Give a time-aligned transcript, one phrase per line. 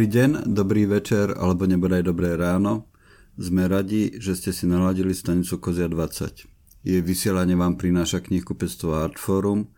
[0.00, 2.88] Dobrý deň, dobrý večer alebo nebodaj dobré ráno.
[3.36, 6.88] Sme radi, že ste si naladili stanicu Kozia 20.
[6.88, 9.68] Jej vysielanie vám prináša knihkupectvo Artforum,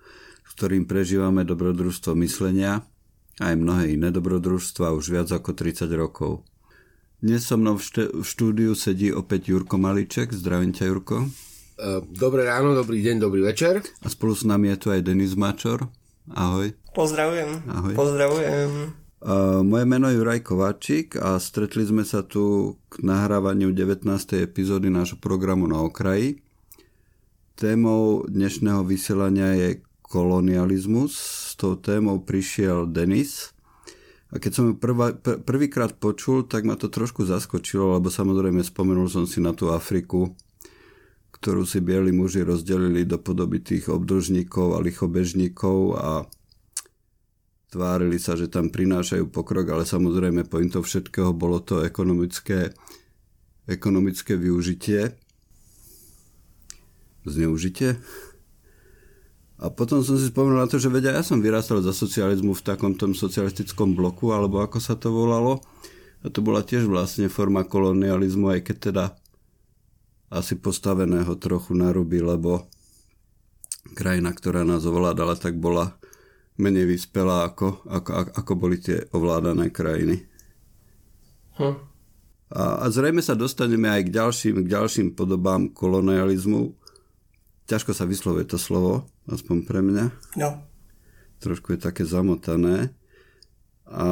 [0.46, 2.86] s ktorým prežívame dobrodružstvo myslenia
[3.42, 6.46] a aj mnohé iné dobrodružstva už viac ako 30 rokov.
[7.18, 10.30] Dnes so mnou v, šte- v štúdiu sedí opäť Jurko Maliček.
[10.30, 11.26] Zdravím ťa, Jurko.
[11.26, 13.82] E, dobré ráno, dobrý deň, dobrý večer.
[13.98, 15.90] A spolu s nami je tu aj Denis Mačor.
[16.30, 16.70] Ahoj.
[16.94, 17.66] Pozdravujem.
[17.66, 17.94] Ahoj.
[17.98, 19.01] Pozdravujem.
[19.22, 24.02] Uh, moje meno je Juraj Kováčik a stretli sme sa tu k nahrávaniu 19.
[24.42, 26.42] epizódy nášho programu na okraji.
[27.54, 31.14] Témou dnešného vysielania je kolonializmus.
[31.14, 33.54] S tou témou prišiel Denis.
[34.34, 38.58] A keď som ju prvá, pr- prvýkrát počul, tak ma to trošku zaskočilo, lebo samozrejme
[38.66, 40.34] spomenul som si na tú Afriku,
[41.30, 46.26] ktorú si bieli muži rozdelili do podoby tých obdlžníkov a lichobežníkov a
[47.72, 52.76] tvárili sa, že tam prinášajú pokrok, ale samozrejme pointou všetkého bolo to ekonomické,
[53.64, 55.16] ekonomické využitie,
[57.24, 57.96] zneužitie.
[59.62, 62.66] A potom som si spomenul na to, že vedia, ja som vyrastal za socializmu v
[62.66, 65.64] takom tom socialistickom bloku, alebo ako sa to volalo.
[66.22, 69.04] A to bola tiež vlastne forma kolonializmu, aj keď teda
[70.28, 72.68] asi postaveného trochu na ruby, lebo
[73.94, 75.94] krajina, ktorá nás ovládala, tak bola
[76.62, 80.22] menej vyspelá ako, ako, ako boli tie ovládané krajiny.
[81.58, 81.74] Hm.
[82.52, 86.78] A, a zrejme sa dostaneme aj k ďalším, k ďalším podobám kolonializmu.
[87.66, 90.04] Ťažko sa vyslovuje to slovo, aspoň pre mňa.
[90.38, 90.62] No.
[91.40, 92.92] Trošku je také zamotané.
[93.88, 94.06] A,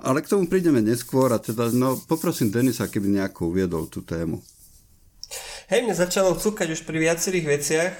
[0.00, 4.42] ale k tomu prídeme neskôr a teda, no, poprosím Denisa, keby nejako uviedol tú tému.
[5.70, 7.92] Hej, mne začalo cúkať už pri viacerých veciach,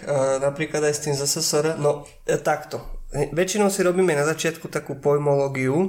[0.43, 3.00] napríklad aj s tým ZSSR, no e, takto.
[3.11, 5.89] Väčšinou si robíme na začiatku takú pojmológiu, e,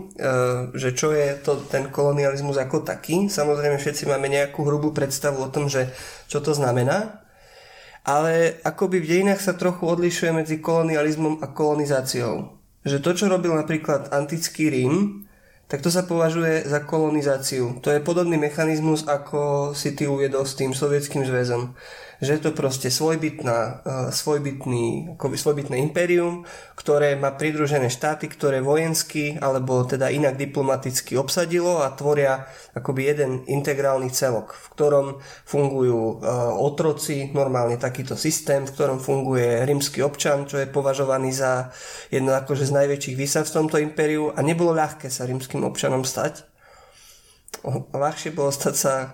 [0.73, 3.29] že čo je to ten kolonializmus ako taký.
[3.29, 5.93] Samozrejme všetci máme nejakú hrubú predstavu o tom, že
[6.25, 7.21] čo to znamená.
[8.01, 12.57] Ale akoby v dejinách sa trochu odlišuje medzi kolonializmom a kolonizáciou.
[12.81, 15.29] Že to, čo robil napríklad antický Rím,
[15.69, 17.77] tak to sa považuje za kolonizáciu.
[17.85, 21.77] To je podobný mechanizmus, ako si ty uviedol s tým sovietským zväzom
[22.21, 26.45] že je to proste svojbytná, uh, svojbytný, svojbytné impérium,
[26.77, 32.45] ktoré má pridružené štáty, ktoré vojensky alebo teda inak diplomaticky obsadilo a tvoria
[32.77, 35.07] akoby jeden integrálny celok, v ktorom
[35.49, 41.73] fungujú uh, otroci, normálne takýto systém, v ktorom funguje rímsky občan, čo je považovaný za
[42.13, 46.45] jedno akože z najväčších výsad v tomto impériu a nebolo ľahké sa rímským občanom stať.
[47.91, 49.09] Ľahšie bolo stať sa uh,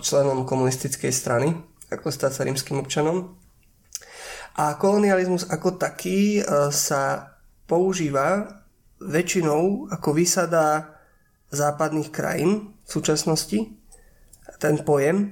[0.00, 3.34] členom komunistickej strany, ako stať sa rímským občanom.
[4.58, 7.34] A kolonializmus ako taký e, sa
[7.70, 8.58] používa
[8.98, 10.96] väčšinou ako výsada
[11.50, 13.58] západných krajín v súčasnosti,
[14.58, 15.30] ten pojem.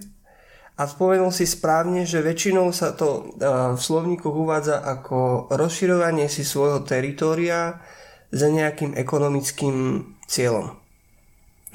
[0.78, 3.44] A spomenul si správne, že väčšinou sa to e,
[3.74, 7.82] v slovníkoch uvádza ako rozširovanie si svojho teritória
[8.30, 10.78] za nejakým ekonomickým cieľom.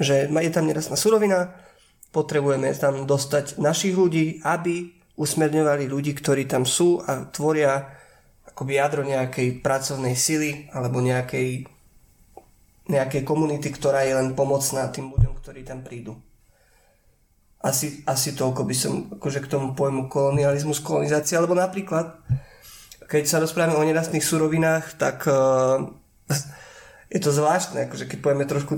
[0.00, 1.52] Že je tam nerastná surovina,
[2.14, 7.90] potrebujeme tam dostať našich ľudí, aby usmerňovali ľudí, ktorí tam sú a tvoria
[8.54, 11.66] akoby jadro nejakej pracovnej sily alebo nejakej,
[12.86, 16.14] nejakej komunity, ktorá je len pomocná tým ľuďom, ktorí tam prídu.
[17.58, 22.14] Asi, asi toľko by som akože k tomu pojmu kolonializmus, kolonizácia, alebo napríklad,
[23.08, 25.80] keď sa rozprávame o nerastných surovinách, tak uh,
[27.14, 28.74] je to zvláštne, akože keď pojeme trošku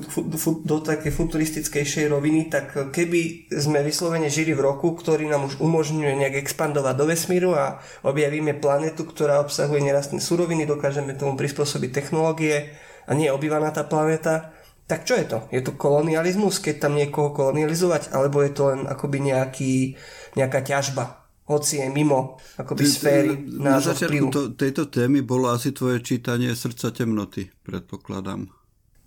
[0.61, 6.13] do také futuristickejšej roviny, tak keby sme vyslovene žili v roku, ktorý nám už umožňuje
[6.21, 12.77] nejak expandovať do vesmíru a objavíme planetu, ktorá obsahuje nerastné suroviny, dokážeme tomu prispôsobiť technológie
[13.09, 14.53] a nie je obývaná tá planéta,
[14.85, 15.39] tak čo je to?
[15.49, 19.97] Je to kolonializmus, keď tam niekoho kolonializovať, alebo je to len akoby nejaký,
[20.37, 21.26] nejaká ťažba?
[21.47, 26.91] Hoci je mimo akoby sféry Na začiatku to, tejto témy bolo asi tvoje čítanie Srdca
[26.91, 28.51] temnoty, predpokladám.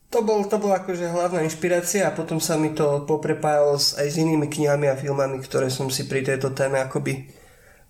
[0.09, 4.07] To, bol, to bola akože hlavná inšpirácia a potom sa mi to poprepájalo s, aj
[4.09, 7.29] s inými knihami a filmami, ktoré som si pri tejto téme akoby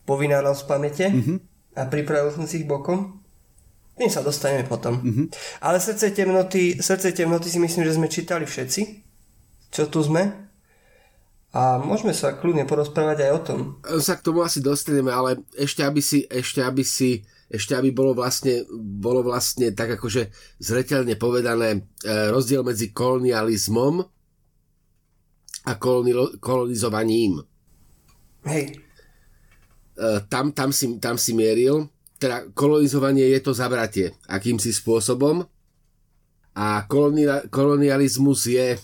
[0.03, 1.37] povináral z pamäte mm-hmm.
[1.79, 3.23] a pripravil som si ich bokom.
[3.95, 4.99] Tým sa dostaneme potom.
[4.99, 5.25] Mm-hmm.
[5.63, 8.81] Ale srdce temnoty, srdce temnoty si myslím, že sme čítali všetci,
[9.71, 10.48] čo tu sme.
[11.49, 13.59] A môžeme sa kľudne porozprávať aj o tom.
[13.97, 18.13] Sa k tomu asi dostaneme, ale ešte aby si, ešte aby si, ešte aby bolo
[18.13, 20.29] vlastne, bolo vlastne tak akože
[20.61, 21.79] zreteľne povedané e,
[22.29, 24.05] rozdiel medzi kolonializmom
[25.65, 27.41] a koloni- kolonizovaním.
[28.45, 28.77] Hej.
[29.97, 31.89] E, tam, tam, si, tam si mieril.
[32.21, 35.49] Teda kolonizovanie je to zabratie akýmsi spôsobom
[36.53, 36.85] a
[37.49, 38.77] kolonializmus je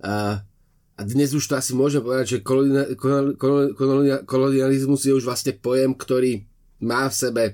[0.00, 0.40] A,
[0.96, 2.44] a dnes už to asi môžeme povedať, že
[4.24, 6.48] kolonializmus je už vlastne pojem, ktorý
[6.80, 7.44] má v sebe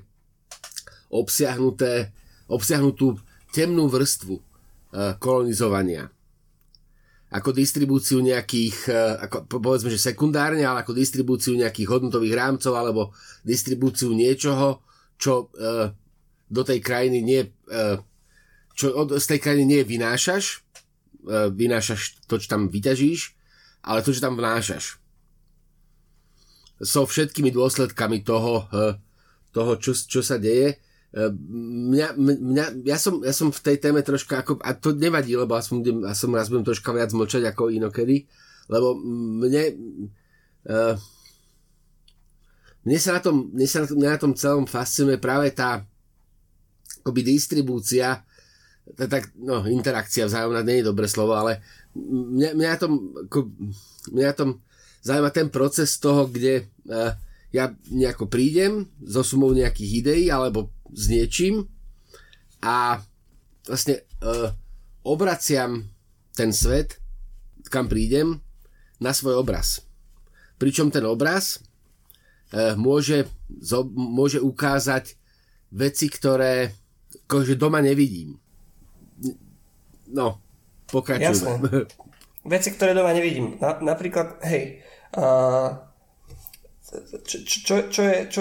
[1.10, 2.14] obsiahnuté,
[2.46, 3.18] obsiahnutú
[3.50, 4.38] temnú vrstvu
[5.18, 6.06] kolonizovania.
[7.32, 13.16] Ako distribúciu nejakých, e, ako povedzme, že sekundárne, ale ako distribúciu nejakých hodnotových rámcov alebo
[13.40, 14.84] distribúciu niečoho,
[15.16, 15.88] čo uh,
[16.52, 17.40] do tej krajiny nie,
[18.74, 20.62] čo z tej krajiny nie vynášaš,
[21.28, 23.34] vynášaš to, čo tam vyťažíš,
[23.86, 24.98] ale to, čo tam vnášaš.
[26.82, 28.98] So všetkými dôsledkami toho, uh,
[29.54, 30.82] toho čo, čo sa deje
[31.12, 35.52] mňa, mňa, ja, som, ja som v tej téme troška ako, a to nevadí, lebo
[35.52, 38.25] aspoň, ja som raz budem troška viac mlčať ako inokedy,
[38.72, 39.76] lebo mne
[42.82, 45.84] mne sa na tom, mne sa na tom, mne na tom celom fascinuje práve tá
[47.02, 48.22] akoby distribúcia
[48.96, 51.62] tak, no, interakcia vzájomná nie je dobré slovo, ale
[51.96, 52.93] mňa, mňa tom
[53.29, 53.38] ako,
[54.11, 54.58] mňa tom
[55.02, 57.14] zaujíma ten proces toho, kde uh,
[57.55, 61.67] ja nejako prídem so sumou nejakých ideí alebo s niečím
[62.62, 63.02] a
[63.67, 64.50] vlastne uh,
[65.06, 65.87] obraciam
[66.35, 66.99] ten svet,
[67.69, 68.40] kam prídem,
[69.02, 69.82] na svoj obraz.
[70.62, 71.58] Pričom ten obraz
[72.55, 73.26] uh, môže,
[73.62, 75.19] zo, môže ukázať
[75.75, 76.70] veci, ktoré
[77.26, 78.41] akože doma nevidím.
[80.12, 80.38] No,
[80.93, 81.32] pokračujeme.
[81.32, 81.53] Jasné.
[82.44, 83.56] Veci, ktoré doma nevidím.
[83.62, 84.85] Na, napríklad, hej,
[85.17, 85.88] uh,
[87.25, 88.41] čo, čo, čo je, čo,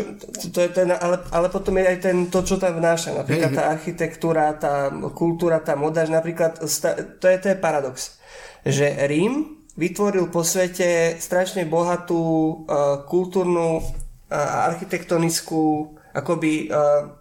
[0.52, 3.16] to je ten, ale, ale potom je aj ten, to, čo tam vnáša.
[3.16, 8.20] Napríklad tá architektúra, tá kultúra, tá moda, napríklad, to je, to je paradox,
[8.68, 12.20] že Rím vytvoril po svete strašne bohatú
[12.68, 13.80] uh, kultúrnu
[14.28, 17.21] a uh, architektonickú akoby uh,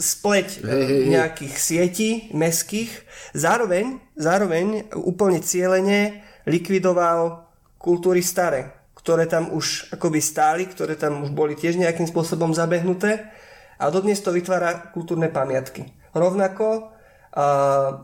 [0.00, 0.66] spleť uh,
[1.08, 2.90] nejakých sietí meských.
[3.36, 7.46] Zároveň, zároveň úplne cieľene likvidoval
[7.78, 13.32] kultúry staré ktoré tam už akoby stáli, ktoré tam už boli tiež nejakým spôsobom zabehnuté
[13.80, 15.88] a dodnes to vytvára kultúrne pamiatky.
[16.12, 16.92] Rovnako
[17.32, 17.46] a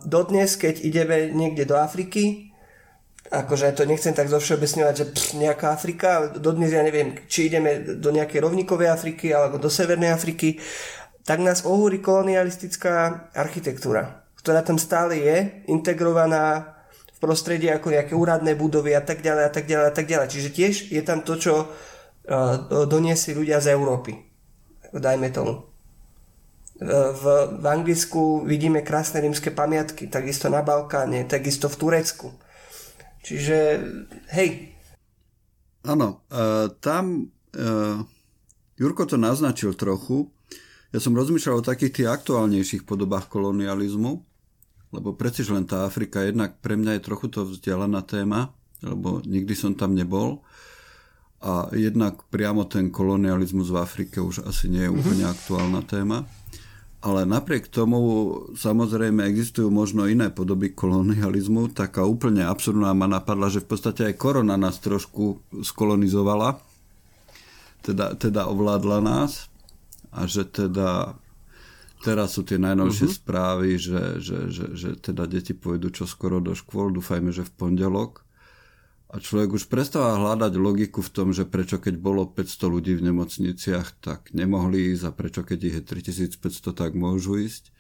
[0.07, 2.55] dodnes, keď ideme niekde do Afriky,
[3.29, 7.99] akože to nechcem tak zovšeobecňovať, že pff, nejaká Afrika, ale dodnes ja neviem, či ideme
[7.99, 10.63] do nejakej rovníkovej Afriky alebo do Severnej Afriky,
[11.27, 15.37] tak nás ohúri kolonialistická architektúra, ktorá tam stále je,
[15.67, 16.79] integrovaná
[17.11, 20.29] v prostredí ako nejaké úradné budovy a tak ďalej a tak ďalej a tak ďalej.
[20.31, 24.15] Čiže tiež je tam to, čo uh, doniesli ľudia z Európy.
[24.95, 25.67] Dajme tomu.
[26.79, 27.25] Uh, v,
[27.59, 32.37] v Anglicku vidíme krásne rímske pamiatky, takisto na Balkáne, takisto v Turecku.
[33.27, 33.83] Čiže,
[34.31, 34.79] hej.
[35.83, 37.35] Áno, uh, tam
[38.77, 40.36] Jurko to naznačil trochu.
[40.97, 44.17] Ja som rozmýšľal o takých tých aktuálnejších podobách kolonializmu,
[44.97, 49.53] lebo preciž len tá Afrika jednak pre mňa je trochu to vzdialená téma, lebo nikdy
[49.53, 50.41] som tam nebol
[51.45, 54.97] a jednak priamo ten kolonializmus v Afrike už asi nie je mhm.
[54.97, 56.25] úplne aktuálna téma.
[57.05, 58.01] Ale napriek tomu
[58.57, 61.77] samozrejme existujú možno iné podoby kolonializmu.
[61.77, 66.57] Taká úplne absurdná ma napadla, že v podstate aj korona nás trošku skolonizovala,
[67.85, 69.53] teda, teda ovládla nás
[70.17, 71.21] a že teda
[72.05, 73.19] Teraz sú tie najnovšie uh-huh.
[73.25, 77.53] správy, že, že, že, že teda deti pôjdu čo skoro do škôl, dúfajme, že v
[77.57, 78.23] pondelok.
[79.07, 83.11] A človek už prestáva hľadať logiku v tom, že prečo keď bolo 500 ľudí v
[83.11, 87.73] nemocniciach, tak nemohli ísť a prečo keď ich je 3500, tak môžu ísť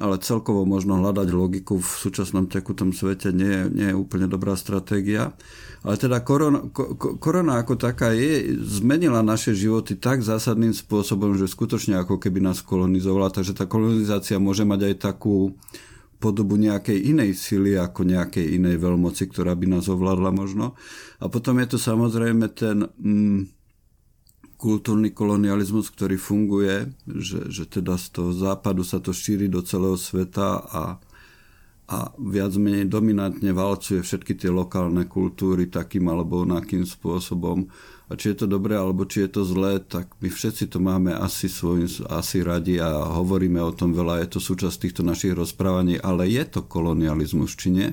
[0.00, 5.36] ale celkovo možno hľadať logiku v súčasnom tekutom svete nie, nie je úplne dobrá stratégia.
[5.84, 11.50] Ale teda korona, ko, korona ako taká je, zmenila naše životy tak zásadným spôsobom, že
[11.50, 15.52] skutočne ako keby nás kolonizovala, takže tá kolonizácia môže mať aj takú
[16.22, 20.78] podobu nejakej inej sily ako nejakej inej veľmoci, ktorá by nás ovládla možno.
[21.18, 22.86] A potom je tu samozrejme ten...
[22.96, 23.61] Mm,
[24.62, 29.98] kultúrny kolonializmus, ktorý funguje, že, že teda z toho západu sa to šíri do celého
[29.98, 30.84] sveta a,
[31.90, 37.66] a viac menej dominantne valcuje všetky tie lokálne kultúry takým alebo onakým spôsobom.
[38.06, 41.10] A či je to dobré alebo či je to zlé, tak my všetci to máme
[41.10, 45.98] asi svojim, asi radi a hovoríme o tom veľa, je to súčasť týchto našich rozprávaní,
[45.98, 47.88] ale je to kolonializmus, či nie?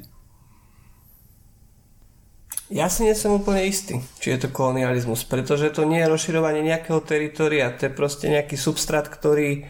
[2.69, 6.61] Ja si nie som úplne istý, či je to kolonializmus, pretože to nie je rozširovanie
[6.61, 9.65] nejakého teritoria, to je proste nejaký substrát, ktorý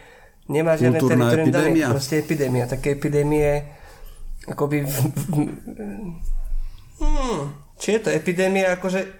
[0.51, 2.67] nemá žiadne teritorium dané, proste epidémia.
[2.67, 3.63] Také epidémie
[4.51, 5.31] akoby v, v,
[6.99, 7.39] hmm,
[7.79, 9.18] či je to epidémia, akože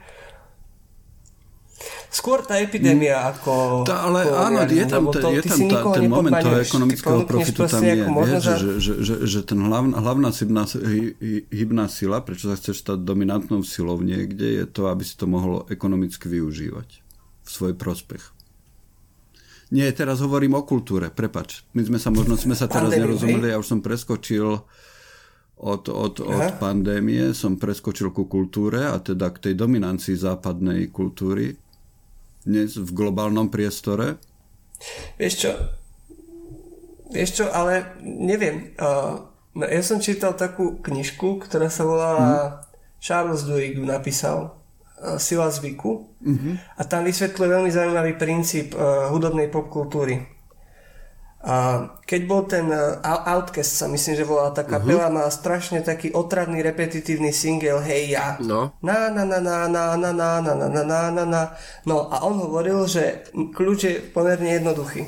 [2.10, 3.30] skôr tá epidémia mm.
[3.38, 3.54] ako...
[3.86, 7.82] Tá, ale áno, je tam, to, je tam tá, ten moment toho ekonomického profitu tam
[7.86, 8.54] je, vieš, za...
[8.58, 10.64] že, že, že, že ten hlavná, hlavná hybná,
[11.54, 15.70] hybná sila, prečo sa chceš stať dominantnou silou niekde, je to, aby si to mohlo
[15.70, 16.90] ekonomicky využívať
[17.46, 18.24] v svoj prospech.
[19.70, 21.62] Nie, teraz hovorím o kultúre, prepač.
[21.78, 24.58] My sme sa možno sme sa teraz nerozumeli, ja už som preskočil
[25.60, 31.69] od, od, od pandémie, som preskočil ku kultúre a teda k tej dominancii západnej kultúry
[32.44, 34.20] dnes v globálnom priestore.
[35.20, 35.52] Vieš čo,
[37.12, 38.72] vieš čo, ale neviem.
[38.80, 42.56] Uh, no ja som čítal takú knižku, ktorá sa volala hmm.
[43.00, 44.60] Charles Duhigg napísal
[45.16, 46.54] sila zvyku uh-huh.
[46.76, 50.39] a tam vysvetľuje veľmi zaujímavý princíp uh, hudobnej popkultúry.
[51.40, 55.24] A keď bol ten uh, Outcast sa myslím, že volala tá kapela, uh-huh.
[55.24, 58.36] mala strašne taký otradný repetitívny single Hey ja.
[58.44, 58.76] No.
[58.84, 61.42] Na na na na na na na na na na na na na
[61.88, 65.08] No a on hovoril, že kľúč je pomerne jednoduchý.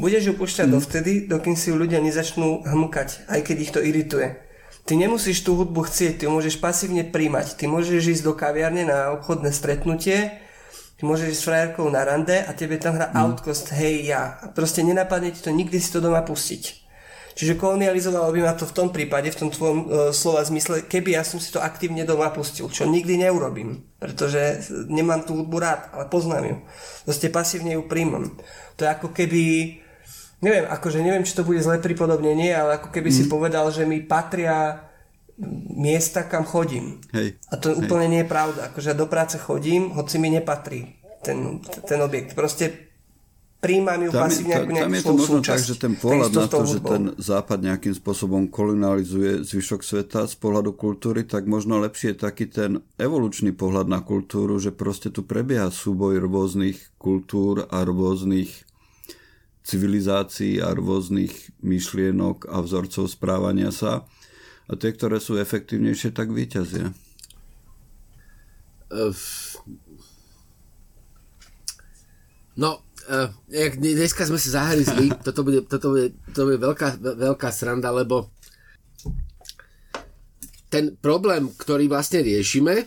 [0.00, 0.80] Budeš ju púšťať uh-huh.
[0.80, 4.40] dovtedy, dokým si ju ľudia nezačnú hmkať, aj keď ich to irituje.
[4.88, 7.60] Ty nemusíš tú hudbu chcieť, ty môžeš pasívne príjmať.
[7.60, 10.40] Ty môžeš ísť do kaviarne na obchodné stretnutie,
[10.98, 13.16] ty môžeš ísť s frajerkou na rande a tebe tam hrá mm.
[13.22, 14.42] Outcast, hej ja.
[14.42, 16.90] A proste nenapadne ti to nikdy si to doma pustiť.
[17.38, 21.14] Čiže kolonializovalo by ma to v tom prípade, v tom tvojom uh, slova zmysle, keby
[21.14, 25.86] ja som si to aktívne doma pustil, čo nikdy neurobím, pretože nemám tú hudbu rád,
[25.94, 26.56] ale poznám ju.
[27.06, 28.34] Proste pasívne ju príjmam.
[28.74, 29.42] To je ako keby
[30.42, 33.14] neviem, akože neviem, či to bude zlé pripodobnenie, ale ako keby mm.
[33.14, 34.87] si povedal, že mi patria
[35.78, 36.98] miesta, kam chodím.
[37.14, 37.38] Hej.
[37.50, 37.86] A to Hej.
[37.86, 38.70] úplne nie je pravda.
[38.70, 42.34] Akože do práce chodím, hoci mi nepatrí ten, ten objekt.
[42.34, 42.88] Proste
[43.58, 45.50] príjmam ju tam pasívne ako nejakú Tam je to možno súčasť.
[45.50, 50.34] tak, že ten pohľad na to, že ten západ nejakým spôsobom kolonializuje zvyšok sveta z
[50.38, 55.26] pohľadu kultúry, tak možno lepšie je taký ten evolučný pohľad na kultúru, že proste tu
[55.26, 58.66] prebieha súboj rôznych kultúr a rôznych
[59.66, 64.06] civilizácií a rôznych myšlienok a vzorcov správania sa.
[64.68, 66.92] A tie, ktoré sú efektívnejšie, tak vyťazia.
[72.58, 72.70] No,
[73.08, 78.28] uh, dneska sme sa zahryzli, toto bude, toto bude, to bude veľká, veľká sranda, lebo
[80.68, 82.84] ten problém, ktorý vlastne riešime,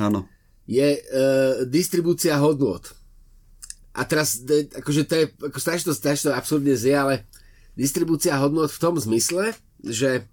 [0.00, 0.24] Áno.
[0.64, 3.00] je uh, distribúcia hodnot
[3.90, 4.40] a teraz,
[4.80, 7.14] akože to je, ako strašne to, strašne absurdne zje, ale
[7.74, 9.52] distribúcia hodnot v tom zmysle,
[9.84, 10.28] že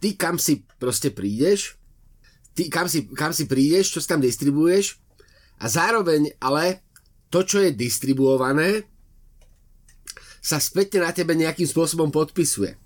[0.00, 1.80] ty kam si proste prídeš,
[2.52, 5.00] ty kam si, kam si prídeš, čo si tam distribuuješ
[5.60, 6.84] a zároveň ale
[7.32, 8.86] to, čo je distribuované,
[10.44, 12.76] sa spätne na tebe nejakým spôsobom podpisuje.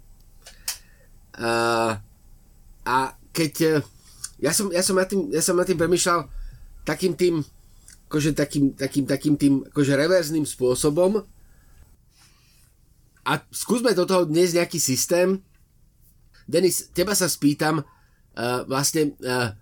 [1.35, 1.99] Uh,
[2.87, 3.83] a keď
[4.39, 6.31] ja som, ja som, na tým, ja som na tým premyšľal
[6.87, 7.43] takým tým
[8.09, 11.21] akože takým, takým, takým tým akože reverzným spôsobom
[13.29, 15.45] a skúsme do toho dnes nejaký systém.
[16.49, 19.53] Denis, teba sa spýtam, uh, vlastne, uh,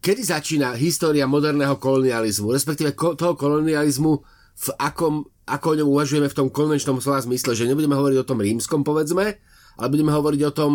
[0.00, 4.12] kedy začína história moderného kolonializmu, respektíve ko- toho kolonializmu,
[4.56, 8.28] v akom, ako o ňom uvažujeme v tom konvenčnom slova zmysle, že nebudeme hovoriť o
[8.28, 9.36] tom rímskom, povedzme,
[9.76, 10.72] ale budeme hovoriť o tom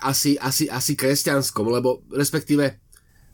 [0.00, 2.80] asi, asi, asi kresťanskom, lebo respektíve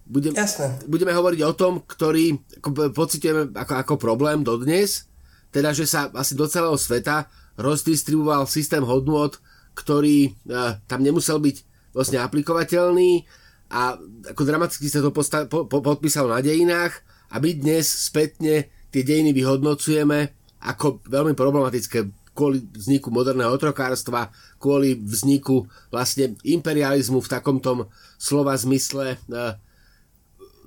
[0.09, 0.83] budem, Jasné.
[0.91, 5.07] budeme hovoriť o tom, ktorý ako, pocitujeme ako, ako problém dodnes,
[5.55, 9.31] teda, že sa asi do celého sveta rozdistribuoval systém hodnôt,
[9.75, 11.57] ktorý uh, tam nemusel byť
[11.95, 13.27] vlastne aplikovateľný
[13.71, 13.99] a
[14.31, 19.03] ako dramaticky sa to posta- po- po- podpísalo na dejinách a my dnes spätne tie
[19.03, 20.31] dejiny vyhodnocujeme
[20.65, 29.19] ako veľmi problematické kvôli vzniku moderného otrokárstva, kvôli vzniku vlastne imperializmu v takomto slova zmysle
[29.31, 29.55] uh,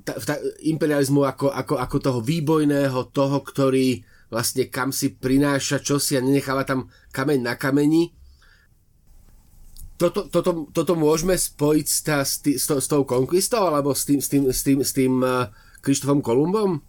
[0.07, 3.99] ta, ta, imperializmu ako, ako, ako toho výbojného, toho, ktorý
[4.31, 8.15] vlastne kam si prináša čosi a nenecháva tam kameň na kameni.
[9.97, 13.97] Toto, toto, toto môžeme spojiť s, tá, s, tý, s, to, s tou konkvistou alebo
[13.97, 15.49] s tým, s tým, s tým, s tým uh,
[15.81, 16.85] Krištofom Kolumbom?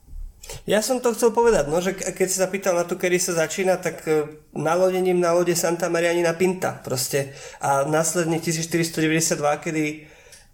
[0.64, 3.76] Ja som to chcel povedať, no, že keď sa pýtal na to, kedy sa začína,
[3.80, 7.36] tak e, nalodením na lode Santa Marianina Pinta proste.
[7.60, 9.84] A následne 1492, kedy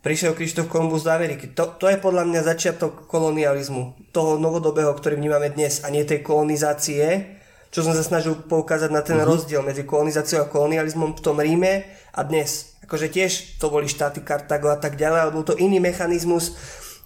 [0.03, 1.55] prišiel Krištof Kolumbus do Ameriky.
[1.55, 6.27] To, to je podľa mňa začiatok kolonializmu, toho novodobého, ktorý vnímame dnes a nie tej
[6.27, 7.39] kolonizácie,
[7.75, 9.27] čo som sa snažil poukázať na ten uh-huh.
[9.27, 11.83] rozdiel medzi kolonizáciou a kolonializmom v tom Ríme
[12.15, 12.79] a dnes.
[12.87, 16.55] Akože tiež to boli štáty Kartago a tak ďalej, ale bol to iný mechanizmus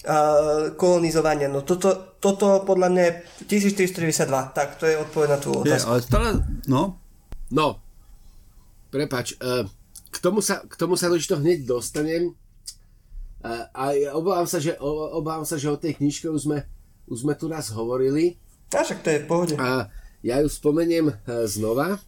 [0.04, 1.48] uh, kolonizovania.
[1.48, 3.12] No toto, toto podľa mňa je
[3.64, 5.72] 1492, tak to je odpoveď na tú otázku.
[5.72, 6.28] Je, ale stále,
[6.68, 7.00] no.
[7.48, 7.80] No,
[8.92, 9.64] prepač, uh,
[10.12, 12.36] k tomu sa, k tomu sa to hneď dostanem,
[13.40, 14.76] A, a obávam, sa, že,
[15.16, 16.58] obávam sa, že o tej knižke už sme,
[17.08, 18.36] už sme tu raz hovorili.
[18.74, 19.54] A však to je v pohode.
[19.56, 19.88] A
[20.22, 21.14] ja ju spomeniem e,
[21.46, 21.98] znova.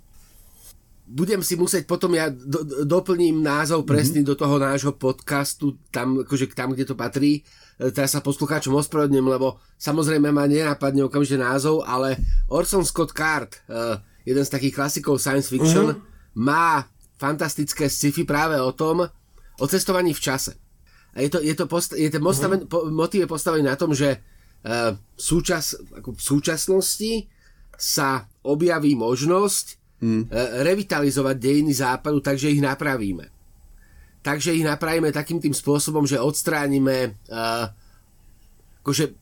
[1.10, 4.30] Budem si musieť potom, ja do, doplním názov presný mm-hmm.
[4.30, 7.42] do toho nášho podcastu, tam, akože tam, kde to patrí.
[7.78, 12.18] E, teraz sa poslucháčom ospravedlňujem, lebo samozrejme ma nenápadne okamžite názov, ale
[12.50, 16.38] Orson Scott Card, e, jeden z takých klasikov science fiction, mm-hmm.
[16.38, 16.86] má
[17.20, 19.04] fantastické sci-fi práve o tom,
[19.60, 20.56] o cestovaní v čase.
[21.14, 22.70] A je to, je to, post- je to postaven, uh-huh.
[22.70, 27.12] po, motiv je postavený na tom, že uh, súčas, ako v súčasnosti
[27.80, 30.28] sa objaví možnosť uh,
[30.60, 33.32] revitalizovať dejiny západu, takže ich napravíme.
[34.20, 37.72] Takže ich napravíme takým tým spôsobom, že odstránime uh,
[38.84, 39.16] akože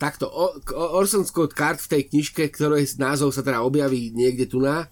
[0.00, 0.28] takto,
[0.72, 4.88] Orson Scott Card v tej knižke, ktorej názov sa teda objaví niekde tu na,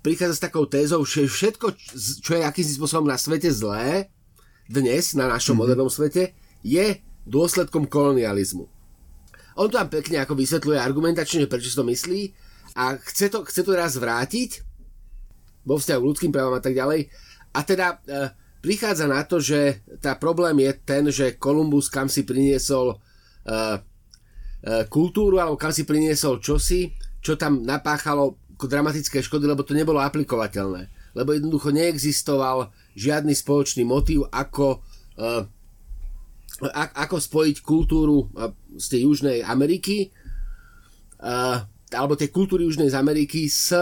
[0.00, 1.76] prichádza s takou tézou, že všetko,
[2.24, 4.08] čo je akýmsi spôsobom na svete zlé,
[4.64, 5.60] dnes, na našom mm-hmm.
[5.60, 6.32] modernom svete,
[6.64, 6.96] je
[7.28, 8.64] dôsledkom kolonializmu.
[9.56, 12.20] On to tam pekne ako vysvetľuje argumentačne, prečo si to myslí
[12.76, 14.64] a chce to, chce to raz vrátiť
[15.68, 17.12] vo vzťahu k ľudským právom a tak ďalej.
[17.52, 18.32] A teda e,
[18.64, 23.58] prichádza na to, že tá problém je ten, že Kolumbus kam si priniesol e, e,
[24.88, 31.12] kultúru alebo kam si priniesol čosi, čo tam napáchalo dramatické škody, lebo to nebolo aplikovateľné.
[31.12, 34.80] Lebo jednoducho neexistoval žiadny spoločný motív, ako,
[35.18, 35.42] uh,
[36.74, 38.28] ako spojiť kultúru
[38.76, 40.12] z tej Južnej Ameriky
[41.92, 43.72] alebo tej kultúry Južnej Ameriky s,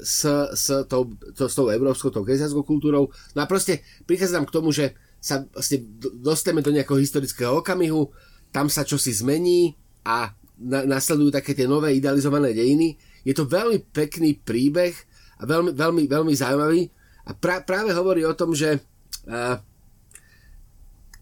[0.00, 3.12] s, s, tou, to, s tou európskou, tou kresťanskou kultúrou.
[3.36, 5.84] No a proste prichádzam k tomu, že sa vlastne
[6.20, 8.12] dostaneme do nejakého historického okamihu,
[8.52, 13.80] tam sa čosi zmení a na, nasledujú také tie nové idealizované dejiny je to veľmi
[13.90, 14.92] pekný príbeh
[15.40, 16.92] a veľmi, veľmi, veľmi zaujímavý
[17.24, 19.56] a pra, práve hovorí o tom, že uh,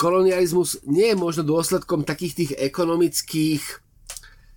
[0.03, 3.63] kolonializmus nie je možno dôsledkom takých tých ekonomických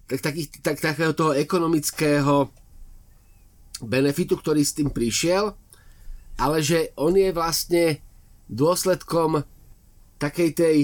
[0.09, 2.49] tak, takých, tak, takého toho ekonomického
[3.85, 5.53] benefitu, ktorý s tým prišiel,
[6.41, 7.85] ale že on je vlastne
[8.49, 9.45] dôsledkom
[10.21, 10.77] takej tej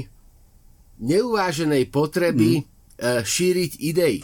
[1.02, 3.26] neuváženej potreby mm.
[3.26, 4.22] šíriť idei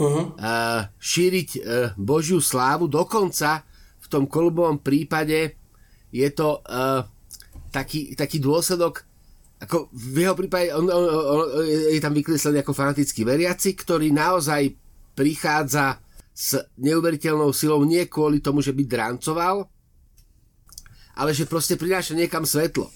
[0.00, 0.24] uh-huh.
[0.36, 1.62] uh, šíriť uh,
[2.00, 2.88] Božiu slávu.
[2.88, 3.64] Dokonca
[4.00, 5.60] v tom kolubovom prípade
[6.10, 7.04] je to uh,
[7.70, 9.06] taký, taký dôsledok,
[9.60, 14.72] ako v jeho prípade on, on, on, je tam vykreslený ako fanatický veriaci, ktorý naozaj
[15.12, 16.00] prichádza
[16.32, 19.68] s neuveriteľnou silou nie kvôli tomu, že by drancoval,
[21.20, 22.88] ale že proste prináša niekam svetlo.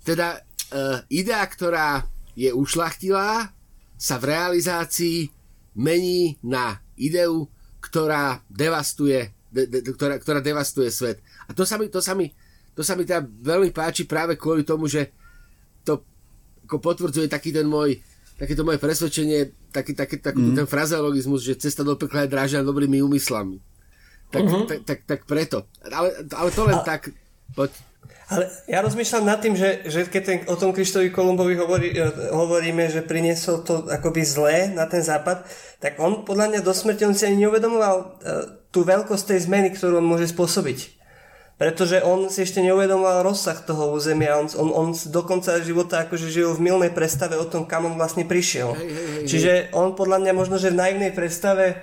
[0.00, 3.52] Teda uh, idea, ktorá je ušlachtilá,
[3.98, 5.28] sa v realizácii
[5.76, 7.44] mení na ideu,
[7.84, 11.20] ktorá devastuje, de, de, ktorá, ktorá devastuje svet.
[11.44, 12.32] A to sa mi, to sa mi,
[12.78, 15.10] to sa mi teda veľmi páči práve kvôli tomu, že
[15.82, 16.06] to
[16.70, 17.98] ako potvrdzuje taký ten môj
[18.38, 20.56] takéto moje presvedčenie, taký, taký, taký mm.
[20.62, 23.58] ten frazeologizmus, že cesta do pekla je dražia dobrými úmyslami.
[24.30, 24.64] Tak, uh-huh.
[24.70, 25.66] tak, tak, tak preto.
[25.82, 26.86] Ale, ale to len A...
[26.86, 27.10] tak...
[27.56, 27.74] Poď.
[28.28, 32.04] Ale ja rozmýšľam nad tým, že, že keď ten, o tom Krištovi Kolumbovi hovorí, e,
[32.28, 35.48] hovoríme, že priniesol to akoby zlé na ten západ,
[35.80, 38.08] tak on podľa mňa do smrti on si ani neuvedomoval uh,
[38.68, 40.97] tú veľkosť tej zmeny, ktorú on môže spôsobiť.
[41.58, 46.30] Pretože on si ešte neuvedomoval rozsah toho územia, on, on, on do konca života akože
[46.30, 48.78] žil v milnej predstave o tom, kam on vlastne prišiel.
[48.78, 51.82] Hej, hej, hej, Čiže on podľa mňa možno, že v naivnej predstave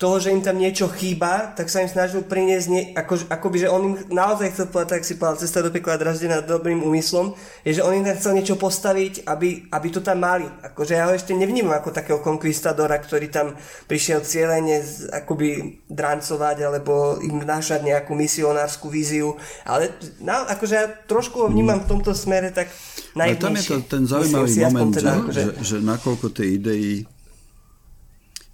[0.00, 3.68] toho, že im tam niečo chýba, tak sa im snažil priniesť, nie, ako, akoby, že
[3.68, 7.36] on im naozaj chcel povedať, tak si povedal, cesta do pekla draždená dobrým úmyslom,
[7.68, 10.48] je, že on im tam chcel niečo postaviť, aby, aby to tam mali.
[10.64, 13.52] Akože ja ho ešte nevnímam ako takého konkvistadora, ktorý tam
[13.92, 14.80] prišiel cieľene
[15.20, 19.36] akoby drancovať alebo im vnášať nejakú misionárskú víziu,
[19.68, 19.92] ale
[20.24, 22.72] na, akože ja trošku ho vnímam v tomto smere tak
[23.20, 23.36] najvnejšie.
[23.36, 25.42] Ale tam je to ten zaujímavý moment, teda, že, akože...
[25.60, 27.04] že, že nakoľko tie idei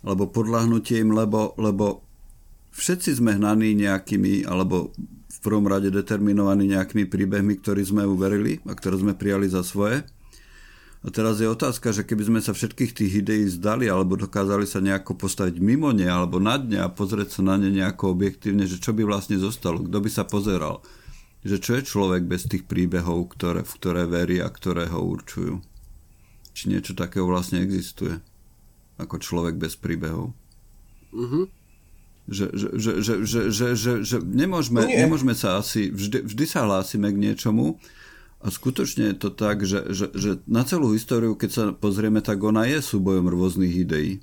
[0.06, 2.06] alebo podľahnutie im, lebo, lebo
[2.70, 4.94] všetci sme hnaní nejakými, alebo
[5.26, 10.06] v prvom rade determinovaní nejakými príbehmi, ktorí sme uverili a ktoré sme prijali za svoje.
[11.02, 14.82] A teraz je otázka, že keby sme sa všetkých tých ideí zdali alebo dokázali sa
[14.82, 18.82] nejako postaviť mimo ne alebo nad ne a pozrieť sa na ne nejako objektívne, že
[18.82, 20.82] čo by vlastne zostalo, kto by sa pozeral.
[21.46, 25.62] Že čo je človek bez tých príbehov, ktoré, v ktoré verí a ktoré ho určujú.
[26.58, 28.18] Či niečo takého vlastne existuje
[28.96, 30.32] ako človek bez príbehov.
[31.12, 31.48] Uh-huh.
[32.26, 36.44] Že, že, že, že, že, že, že, že nemôžeme, no nemôžeme sa asi, vždy, vždy
[36.44, 37.78] sa hlásime k niečomu
[38.42, 42.42] a skutočne je to tak, že, že, že na celú históriu, keď sa pozrieme, tak
[42.42, 44.18] ona je súbojom rôznych ideí.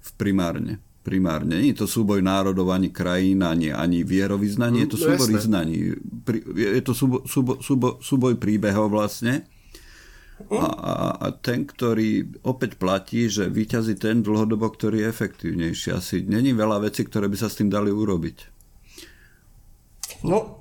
[0.00, 0.80] V primárne.
[1.00, 1.56] primárne.
[1.60, 5.36] Nie je to súboj národov, ani krajín, ani, ani vierovýznaní, je to no, súbor jasné.
[5.36, 5.76] vyznaní.
[6.56, 9.48] Je to súboj, súboj, súboj, súboj príbehov vlastne.
[10.48, 15.88] A, a, a ten, ktorý opäť platí, že vyťazí ten dlhodobo, ktorý je efektívnejší.
[15.92, 18.60] Asi není veľa vecí, ktoré by sa s tým dali urobiť.
[20.24, 20.60] No,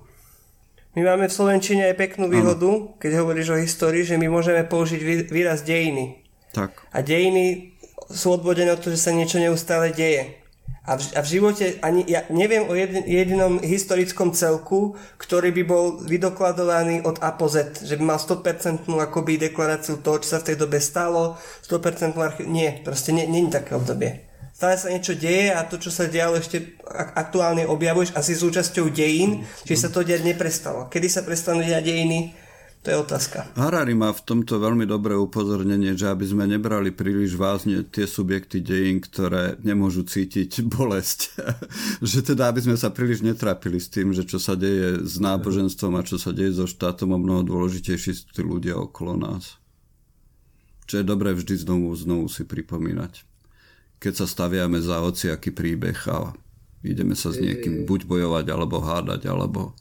[0.98, 2.98] my máme v Slovenčine aj peknú výhodu, ano.
[2.98, 6.26] keď hovoríš o histórii, že my môžeme použiť výraz dejiny.
[6.52, 6.90] Tak.
[6.90, 7.78] A dejiny
[8.10, 10.39] sú odvodené od toho, že sa niečo neustále deje.
[10.90, 15.64] A v, a v živote ani ja neviem o jedin, jedinom historickom celku, ktorý by
[15.70, 20.42] bol vydokladovaný od A po Z, že by mal 100% akoby deklaráciu toho, čo sa
[20.42, 21.38] v tej dobe stalo,
[21.70, 22.50] 100% archív...
[22.50, 24.26] Nie, proste nie, nie je také obdobie.
[24.50, 26.76] Stále sa niečo deje a to, čo sa dialo, ešte
[27.16, 30.90] aktuálne objavuješ asi súčasťou dejín, čiže sa to diať neprestalo.
[30.90, 32.34] Kedy sa prestanú diať dejiny,
[32.80, 33.44] to je otázka.
[33.60, 38.64] Harari má v tomto veľmi dobré upozornenie, že aby sme nebrali príliš vážne tie subjekty
[38.64, 41.36] dejín, ktoré nemôžu cítiť bolesť.
[42.10, 46.00] že teda, aby sme sa príliš netrapili s tým, že čo sa deje s náboženstvom
[46.00, 49.60] a čo sa deje so štátom a mnoho dôležitejší sú tí ľudia okolo nás.
[50.88, 53.28] Čo je dobré vždy znovu, znovu si pripomínať.
[54.00, 56.32] Keď sa staviame za hociaký príbeh a
[56.88, 59.76] ideme sa s niekým buď bojovať, alebo hádať, alebo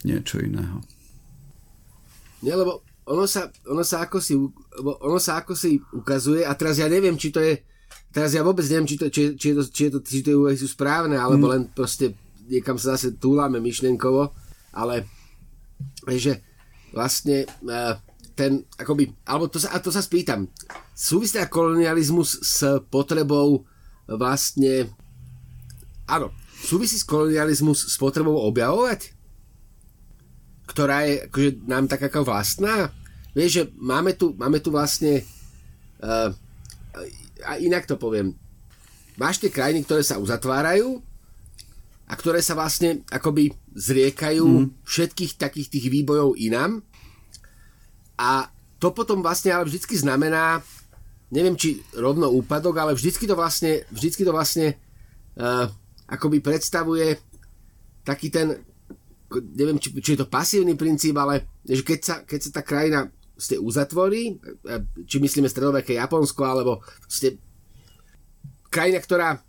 [0.00, 0.80] niečo iného.
[2.44, 4.36] Nie, lebo ono sa, ono sa ako si,
[4.80, 7.56] ono sa ako si ukazuje a teraz ja neviem, či to je
[8.14, 10.30] teraz ja vôbec neviem, či to, či, či je to, či je to, či to
[10.46, 11.52] je sú správne, alebo mm.
[11.52, 12.14] len proste
[12.46, 14.30] niekam sa zase túlame myšlienkovo,
[14.78, 15.10] ale
[16.14, 16.38] že
[16.94, 17.42] vlastne
[18.38, 20.46] ten, akoby, alebo to sa, a to sa spýtam,
[20.94, 23.66] súvisí teda kolonializmus s potrebou
[24.06, 24.94] vlastne,
[26.06, 26.30] áno,
[26.62, 29.13] súvisí s kolonializmus s potrebou objavovať?
[30.74, 32.90] Ktorá je akože nám tak ako vlastná.
[33.30, 35.22] Vieš, že máme tu, máme tu vlastne
[36.02, 36.34] uh,
[37.46, 38.34] a inak to poviem.
[39.14, 40.98] Máš tie krajiny, ktoré sa uzatvárajú
[42.10, 44.66] a ktoré sa vlastne akoby zriekajú mm.
[44.82, 46.82] všetkých takých tých výbojov inám
[48.18, 48.50] a
[48.82, 50.60] to potom vlastne ale vždycky znamená
[51.32, 54.74] neviem či rovno úpadok, ale vždycky to vlastne vždycky to vlastne
[55.38, 55.66] uh,
[56.10, 57.18] akoby predstavuje
[58.04, 58.60] taký ten
[59.42, 63.10] neviem, či, či je to pasívny princíp, ale že keď sa, keď sa tá krajina
[63.34, 64.38] ste uzatvorí,
[65.10, 66.72] či myslíme stredoveké Japonsko, alebo
[67.10, 67.34] ste
[68.70, 69.42] krajina, ktorá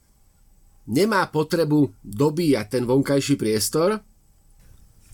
[0.89, 4.01] nemá potrebu dobíjať ten vonkajší priestor,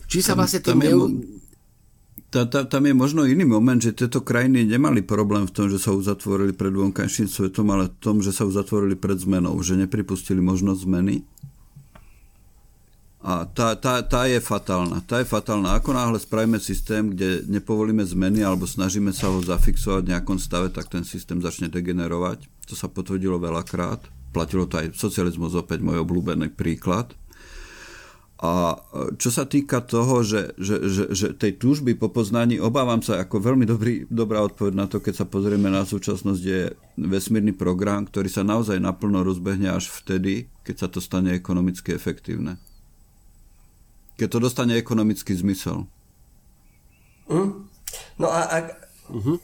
[0.08, 0.92] či sa vlastne tým tam, je,
[2.28, 5.80] tá, tá, tam je možno iný moment, že tieto krajiny nemali problém v tom, že
[5.80, 10.40] sa uzatvorili pred vonkajším svetom, ale v tom, že sa uzatvorili pred zmenou, že nepripustili
[10.40, 11.24] možnosť zmeny
[13.22, 14.98] a tá, tá, tá je fatálna.
[15.06, 15.78] Tá je fatálna.
[15.78, 20.74] Ako náhle spravíme systém, kde nepovolíme zmeny alebo snažíme sa ho zafixovať v nejakom stave,
[20.74, 22.50] tak ten systém začne degenerovať.
[22.66, 24.02] To sa potvrdilo veľakrát.
[24.34, 27.14] Platilo to aj socializmus, opäť môj obľúbený príklad.
[28.42, 28.74] A
[29.14, 33.38] čo sa týka toho, že, že, že, že tej túžby po poznaní, obávam sa ako
[33.38, 38.26] veľmi dobrý, dobrá odpoveď na to, keď sa pozrieme na súčasnosť, je vesmírny program, ktorý
[38.26, 42.58] sa naozaj naplno rozbehne až vtedy, keď sa to stane ekonomicky efektívne
[44.22, 45.90] keď to dostane ekonomický zmysel.
[47.26, 47.66] Mm.
[48.22, 48.66] No a ak,
[49.10, 49.42] uh-huh.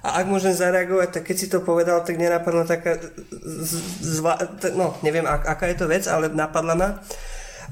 [0.00, 2.96] a ak môžem zareagovať, tak keď si to povedal, tak nenapadla taká
[4.00, 4.40] zva,
[4.72, 6.88] no neviem ak, aká je to vec, ale napadla ma.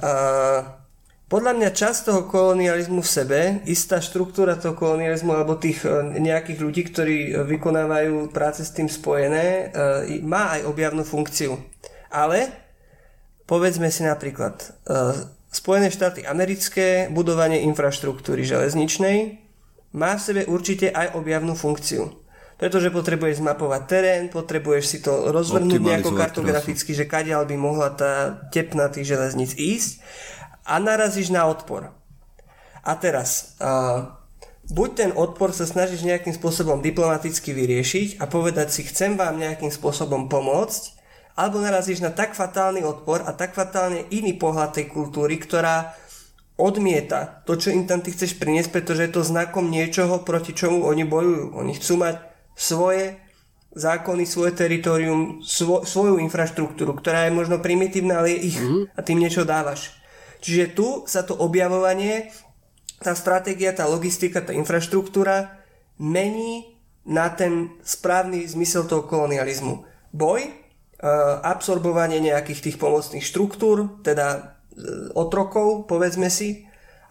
[0.05, 0.85] Uh,
[1.33, 5.81] podľa mňa časť toho kolonializmu v sebe, istá štruktúra toho kolonializmu alebo tých
[6.21, 9.73] nejakých ľudí, ktorí vykonávajú práce s tým spojené,
[10.21, 11.57] má aj objavnú funkciu.
[12.13, 12.53] Ale
[13.49, 14.79] povedzme si napríklad,
[15.55, 19.39] Spojené štáty americké, budovanie infraštruktúry železničnej
[19.95, 22.11] má v sebe určite aj objavnú funkciu.
[22.59, 28.43] Pretože potrebuješ zmapovať terén, potrebuješ si to rozvrhnúť nejako kartograficky, že kadiaľ by mohla tá
[28.51, 30.03] tepna tých železníc ísť
[30.67, 31.95] a narazíš na odpor.
[32.83, 34.11] A teraz, uh,
[34.75, 39.71] buď ten odpor sa snažíš nejakým spôsobom diplomaticky vyriešiť a povedať si, chcem vám nejakým
[39.71, 40.94] spôsobom pomôcť,
[41.35, 45.95] alebo narazíš na tak fatálny odpor a tak fatálne iný pohľad tej kultúry, ktorá
[46.55, 50.87] odmieta to, čo im tam ty chceš priniesť, pretože je to znakom niečoho, proti čomu
[50.87, 51.59] oni bojujú.
[51.59, 52.23] Oni chcú mať
[52.55, 53.19] svoje
[53.75, 58.95] zákony, svoje teritorium, svo, svoju infraštruktúru, ktorá je možno primitívna, ale je ich mm-hmm.
[58.95, 59.99] a tým niečo dávaš.
[60.39, 62.31] Čiže tu sa to objavovanie,
[63.03, 65.59] tá stratégia, tá logistika, tá infraštruktúra
[65.99, 69.83] mení na ten správny zmysel toho kolonializmu.
[70.15, 70.64] Boj
[71.45, 76.65] absorbovanie nejakých tých pomocných štruktúr, teda eh, otrokov, povedzme si,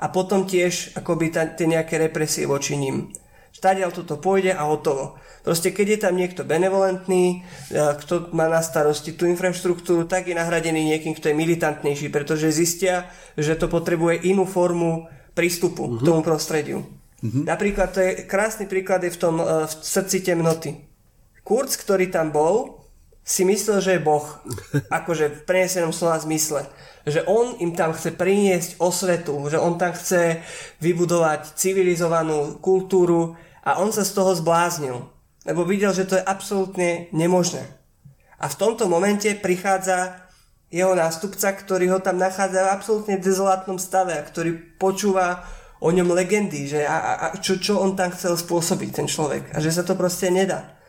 [0.04, 3.14] a potom tiež akoby ta, tie nejaké represie voči ním.
[3.54, 5.16] Stadiaľ toto pôjde a hotovo.
[5.46, 10.36] Proste keď je tam niekto benevolentný, e, kto má na starosti tú infraštruktúru, tak je
[10.36, 13.08] nahradený niekým, kto je militantnejší, pretože zistia,
[13.40, 15.96] že to potrebuje inú formu prístupu uh-huh.
[15.96, 16.08] k mhm.
[16.10, 16.84] tomu prostrediu.
[16.84, 17.44] Uh-huh.
[17.48, 20.84] Napríklad, to je krásny príklad je v tom v srdci temnoty.
[21.48, 22.83] Kurz, ktorý tam bol,
[23.24, 24.28] si myslel, že je Boh.
[24.92, 26.68] Akože v prenesenom slova zmysle.
[27.08, 30.44] Že on im tam chce priniesť osvetu, že on tam chce
[30.84, 35.08] vybudovať civilizovanú kultúru a on sa z toho zbláznil.
[35.44, 37.64] Lebo videl, že to je absolútne nemožné.
[38.40, 40.20] A v tomto momente prichádza
[40.68, 45.48] jeho nástupca, ktorý ho tam nachádza v absolútne dezolátnom stave a ktorý počúva
[45.84, 49.52] o ňom legendy, že a, a, čo, čo on tam chcel spôsobiť, ten človek.
[49.54, 50.80] A že sa to proste nedá.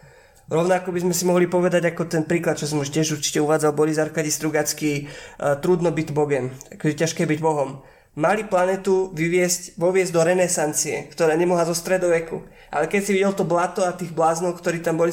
[0.44, 3.72] Rovnako by sme si mohli povedať ako ten príklad, čo som už tiež určite uvádzal,
[3.72, 7.80] Boris Arkady Strugacký, uh, trudno byť Bogem, takže ťažké byť Bohom.
[8.14, 12.46] Mali planetu vyviesť, voviesť do renesancie, ktorá nemohla zo stredoveku.
[12.70, 15.10] Ale keď si videl to blato a tých bláznov, ktorí tam boli,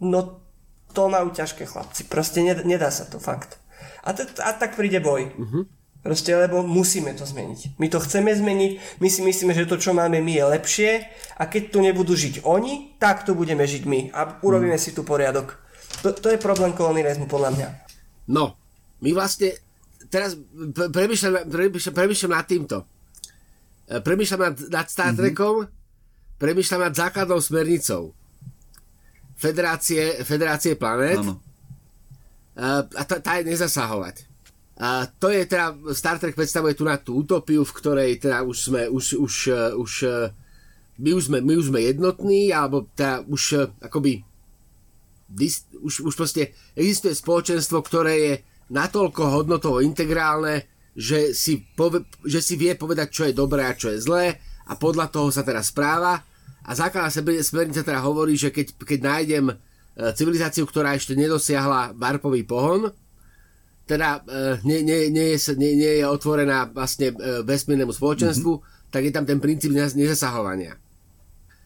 [0.00, 0.40] no
[0.96, 2.08] to majú ťažké chlapci.
[2.08, 3.60] Proste nedá, nedá sa to, fakt.
[4.00, 5.28] A, t- a tak príde boj.
[5.36, 5.68] Uh-huh.
[6.00, 7.76] Proste, lebo musíme to zmeniť.
[7.76, 10.90] My to chceme zmeniť, my si myslíme, že to, čo máme my, je lepšie
[11.36, 14.84] a keď tu nebudú žiť oni, tak tu budeme žiť my a urobíme hmm.
[14.84, 15.60] si tu poriadok.
[16.00, 17.68] To, to je problém kolonializmu, podľa mňa.
[18.32, 18.56] No,
[19.04, 19.52] my vlastne
[20.08, 20.40] teraz
[20.72, 22.76] premyšľam, premyšľam, premyšľam nad týmto.
[23.84, 25.18] E, premyšľam nad, nad Star mhm.
[25.20, 26.40] Trekom, mm-hmm.
[26.40, 28.16] premyšľam nad základnou smernicou
[29.36, 31.20] Federácie, Federácie planet.
[31.20, 31.44] Ano.
[32.56, 34.29] E, a tá, tá je nezasahovať.
[34.80, 38.56] A to je teda, Star Trek predstavuje tu na tú utopiu, v ktorej teda už
[38.56, 39.34] sme, už, už,
[39.76, 39.92] už
[41.00, 44.20] my už sme, my už sme jednotní, alebo teda už eh, akoby
[45.80, 48.34] už, už proste existuje spoločenstvo, ktoré je
[48.74, 53.94] natoľko hodnotovo integrálne, že si, pove, že si vie povedať, čo je dobré a čo
[53.94, 56.18] je zlé a podľa toho sa teda správa.
[56.66, 57.08] A základná
[57.40, 59.56] smernica teda hovorí, že keď, keď nájdem eh,
[60.12, 62.92] civilizáciu, ktorá ešte nedosiahla barpový pohon,
[63.90, 68.90] teda uh, nie, nie, nie, je, nie, nie je otvorená vlastne uh, vesmírnemu spoločenstvu, mm-hmm.
[68.94, 70.78] tak je tam ten princíp nezasahovania.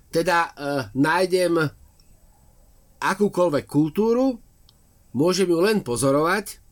[0.09, 1.61] Teda uh, nájdem
[3.05, 4.41] akúkoľvek kultúru,
[5.13, 6.65] môžem ju len pozorovať,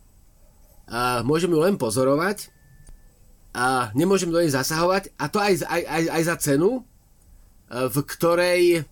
[0.88, 2.49] uh, môžem ju len pozorovať,
[3.53, 7.97] a nemôžem do nej zasahovať, a to aj, aj, aj, aj za cenu, uh, v
[8.09, 8.88] ktorej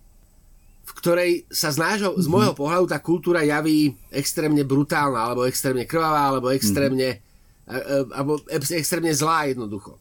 [0.91, 5.87] v ktorej sa z, nášho, z môjho pohľadu tá kultúra javí extrémne brutálna, alebo extrémne
[5.87, 7.23] krvavá, alebo extrémne,
[7.63, 8.11] mm.
[8.11, 9.95] alebo extrémne zlá jednoducho.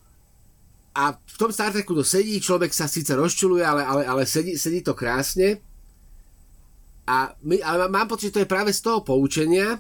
[0.90, 4.58] A v tom Star Treku to sedí, človek sa síce rozčuluje, ale, ale, ale sedí,
[4.58, 5.62] sedí to krásne.
[7.06, 9.78] A my, ale mám pocit, že to je práve z toho poučenia,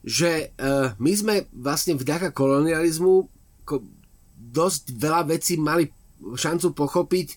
[0.00, 3.28] že uh, my sme vlastne vďaka kolonializmu
[3.68, 3.84] ko,
[4.40, 7.28] dosť veľa vecí mali šancu pochopiť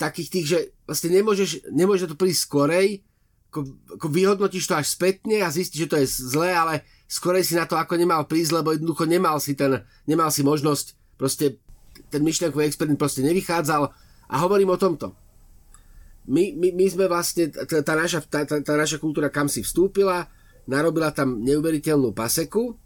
[0.00, 2.88] takých tých, že vlastne nemôžeš, nemôžeš to prísť skorej,
[3.52, 3.68] ako,
[4.00, 6.74] ako vyhodnotíš to až spätne a zistíš, že to je zlé, ale
[7.04, 10.96] skorej si na to ako nemal prísť, lebo jednoducho nemal si ten, nemal si možnosť,
[11.20, 11.60] proste
[12.08, 13.92] ten myšlienkový experiment proste nevychádzal
[14.32, 15.12] a hovorím o tomto.
[16.24, 19.60] My, my, my sme vlastne, tá, tá, naša, tá, tá, tá naša kultúra kam si
[19.60, 20.30] vstúpila,
[20.64, 22.78] narobila tam neuveriteľnú paseku,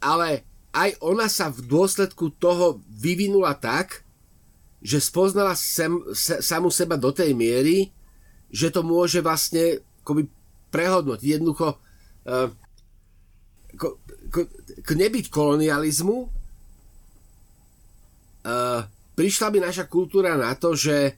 [0.00, 4.05] ale aj ona sa v dôsledku toho vyvinula tak,
[4.82, 7.90] že spoznala sem, se, samu seba do tej miery,
[8.52, 10.28] že to môže vlastne akoby
[10.70, 11.26] prehodnotiť.
[11.26, 12.48] Jednoducho uh,
[13.74, 13.98] ko,
[14.30, 14.40] ko,
[14.84, 16.16] k nebyť kolonializmu
[18.46, 18.80] uh,
[19.16, 21.16] prišla by naša kultúra na to, že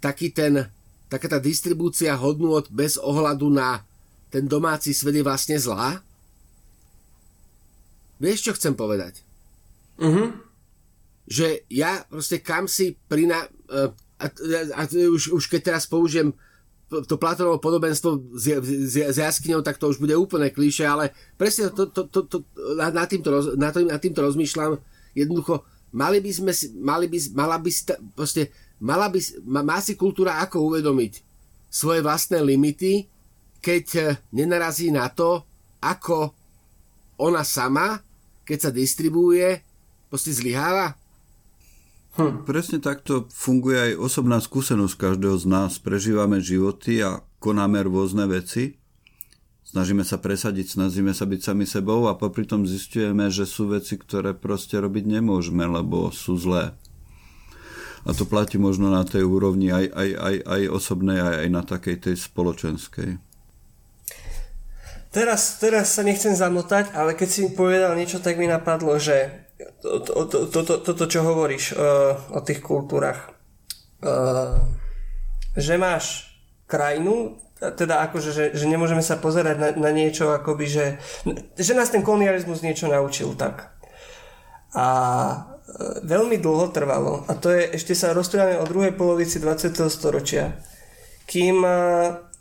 [0.00, 0.70] taký ten,
[1.10, 3.82] taká tá distribúcia hodnôt bez ohľadu na
[4.30, 6.02] ten domáci svet je vlastne zlá?
[8.16, 9.20] Vieš, čo chcem povedať?
[10.00, 10.45] Mhm
[11.26, 13.46] že ja proste kam si prina...
[13.66, 16.32] Uh, a, a, a už, už keď teraz použijem
[16.86, 21.74] to Platonovo podobenstvo s, s, s jaskyňou, tak to už bude úplne klíše, ale presne
[21.74, 22.38] to, to, to, to,
[22.78, 24.78] nad, týmto roz, nad, nad týmto rozmýšľam.
[25.10, 27.70] Jednoducho, mali by sme mali by, mala by
[28.14, 29.18] proste, mala by,
[29.50, 31.26] má, má si kultúra ako uvedomiť
[31.66, 33.10] svoje vlastné limity,
[33.58, 35.42] keď eh, nenarazí na to,
[35.82, 36.30] ako
[37.18, 37.98] ona sama,
[38.46, 39.58] keď sa distribuuje,
[40.06, 40.94] proste zlyháva
[42.16, 42.48] Hm.
[42.48, 45.76] Presne takto funguje aj osobná skúsenosť každého z nás.
[45.76, 48.80] Prežívame životy a konáme rôzne veci.
[49.66, 54.00] Snažíme sa presadiť, snažíme sa byť sami sebou a popri tom zistujeme, že sú veci,
[54.00, 56.72] ktoré proste robiť nemôžeme, lebo sú zlé.
[58.06, 61.62] A to platí možno na tej úrovni aj, aj, aj, aj osobnej, aj, aj na
[61.66, 63.10] takej tej spoločenskej.
[65.10, 69.45] Teraz, teraz sa nechcem zamotať, ale keď si povedal niečo, tak mi napadlo, že
[69.82, 73.32] toto, to, to, to, čo hovoríš uh, o tých kultúrach.
[74.02, 74.60] uh,
[75.56, 76.36] že máš
[76.68, 80.86] krajinu, teda akože, že, že nemôžeme sa pozerať na, na niečo akoby, že,
[81.56, 83.72] že nás ten kolonializmus niečo naučil tak.
[84.76, 85.36] A e,
[86.04, 89.72] veľmi dlho trvalo, a to je, ešte sa rozprávame o druhej polovici 20.
[89.88, 90.60] storočia,
[91.24, 91.64] kým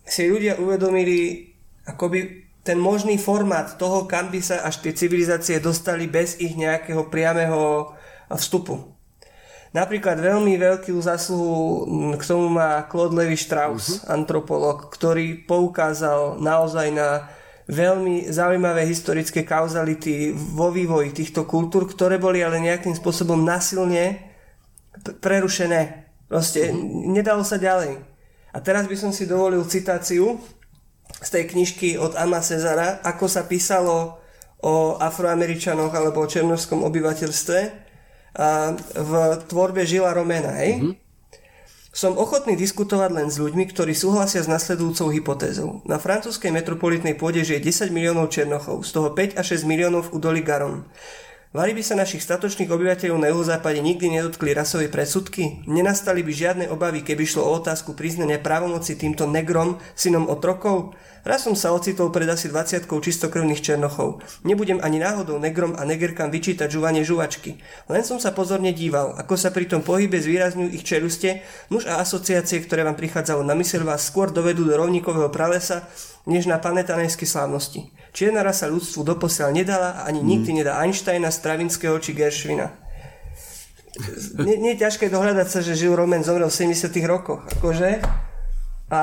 [0.04, 1.48] si ľudia uvedomili
[1.88, 7.14] akoby ten možný formát toho, kam by sa až tie civilizácie dostali bez ich nejakého
[7.14, 7.94] priamého
[8.34, 8.96] vstupu.
[9.70, 11.86] Napríklad veľmi veľkú zasluhu
[12.18, 14.18] k tomu má Claude Levi Strauss, uh-huh.
[14.18, 17.30] antropolog, ktorý poukázal naozaj na
[17.70, 24.32] veľmi zaujímavé historické kauzality vo vývoji týchto kultúr, ktoré boli ale nejakým spôsobom nasilne
[25.22, 26.08] prerušené.
[26.32, 27.12] Proste uh-huh.
[27.12, 28.00] nedalo sa ďalej.
[28.56, 30.40] A teraz by som si dovolil citáciu
[31.22, 34.20] z tej knižky od Ama Cezara, ako sa písalo
[34.66, 37.60] o afroameričanoch alebo o černovskom obyvateľstve
[38.96, 39.12] v
[39.48, 40.82] tvorbe Žila Romena, hej?
[40.82, 40.96] Mm-hmm.
[41.96, 45.80] Som ochotný diskutovať len s ľuďmi, ktorí súhlasia s nasledujúcou hypotézou.
[45.88, 50.20] Na francúzskej metropolitnej pôde žije 10 miliónov Černochov, z toho 5 až 6 miliónov v
[50.20, 50.84] údolí Garon.
[51.56, 55.64] Mali by sa našich statočných obyvateľov na juhozápade nikdy nedotkli rasové predsudky?
[55.72, 61.00] Nenastali by žiadne obavy, keby šlo o otázku priznania právomoci týmto negrom, synom otrokov?
[61.24, 64.20] Raz som sa ocitol pred asi 20 čistokrvných černochov.
[64.44, 67.56] Nebudem ani náhodou negrom a negerkám vyčítať žúvanie žuvačky.
[67.88, 71.40] Len som sa pozorne díval, ako sa pri tom pohybe zvýrazňujú ich čeluste,
[71.72, 75.88] nuž a asociácie, ktoré vám prichádzalo na mysel vás skôr dovedú do rovníkového pralesa,
[76.28, 77.88] než na planetanejské slávnosti.
[78.16, 80.58] Čierna rasa ľudstvu doposiaľ nedala a ani nikdy mm.
[80.64, 82.72] nedá Einsteina, Stravinského či Gershwina.
[84.40, 87.44] Nie, nie je ťažké dohľadať sa, že žil Roman zomrel v 70 rokoch.
[87.60, 88.00] Akože?
[88.88, 89.00] A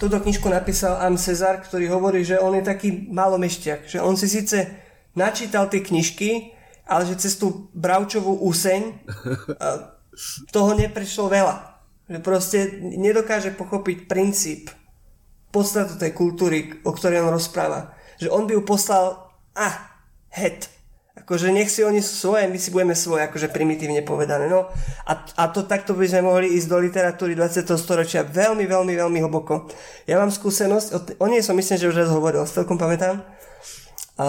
[0.00, 4.32] túto knižku napísal Am Cezar, ktorý hovorí, že on je taký malomešťak, že on si
[4.32, 4.64] síce
[5.12, 6.56] načítal tie knižky,
[6.88, 8.96] ale že cez tú bravčovú úseň
[10.56, 11.56] toho neprišlo veľa.
[12.06, 14.72] Že proste nedokáže pochopiť princíp,
[15.50, 17.95] podstatu tej kultúry, o ktorej on rozpráva.
[18.16, 19.06] Že on by ju poslal,
[19.54, 20.00] ah,
[20.32, 20.70] het,
[21.16, 24.52] Akože nech si oni svoje, my si budeme svoje, akože primitívne povedané.
[24.52, 24.68] No
[25.08, 27.66] a, a to takto by sme mohli ísť do literatúry 20.
[27.74, 29.66] storočia veľmi, veľmi, veľmi hlboko.
[30.04, 33.24] Ja mám skúsenosť, o, o nej som myslím, že už raz hovoril, celkom pamätám.
[34.20, 34.26] A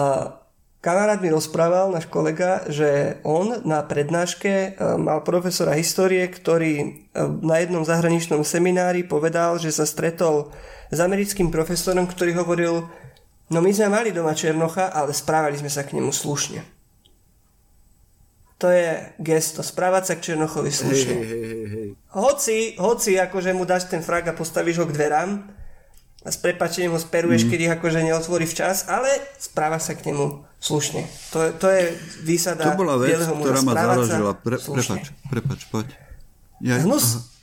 [0.80, 6.86] kamarát mi rozprával, náš kolega, že on na prednáške e, mal profesora histórie, ktorý e,
[7.44, 10.50] na jednom zahraničnom seminári povedal, že sa stretol
[10.88, 12.88] s americkým profesorom, ktorý hovoril,
[13.48, 16.78] no my sme mali doma Černocha, ale správali sme sa k nemu slušne
[18.58, 21.14] to je gesto, správať sa k Černochovi slušne.
[21.14, 21.88] Hej, hej, hej, hej.
[22.10, 25.46] Hoci, hoci akože mu dáš ten frak a postavíš ho k dverám
[26.26, 27.50] a s prepačením ho speruješ, mm.
[27.54, 29.06] keď ich akože neotvorí včas, ale
[29.38, 31.06] správa sa k nemu slušne.
[31.30, 31.94] To, to je
[32.26, 34.32] výsada To bola vec, ktorá ma založila.
[34.34, 35.86] Pre, prepač, prepač, poď.
[36.58, 37.37] Ja, Hnus?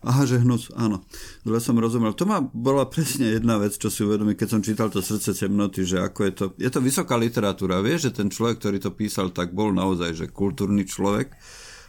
[0.00, 0.24] Aha.
[0.24, 1.04] Že hnus, áno.
[1.44, 2.16] Zle som rozumel.
[2.16, 5.84] To ma bola presne jedna vec, čo si uvedomí, keď som čítal to srdce temnoty,
[5.84, 6.44] že ako je to...
[6.56, 10.26] Je to vysoká literatúra, vieš, že ten človek, ktorý to písal, tak bol naozaj, že
[10.32, 11.36] kultúrny človek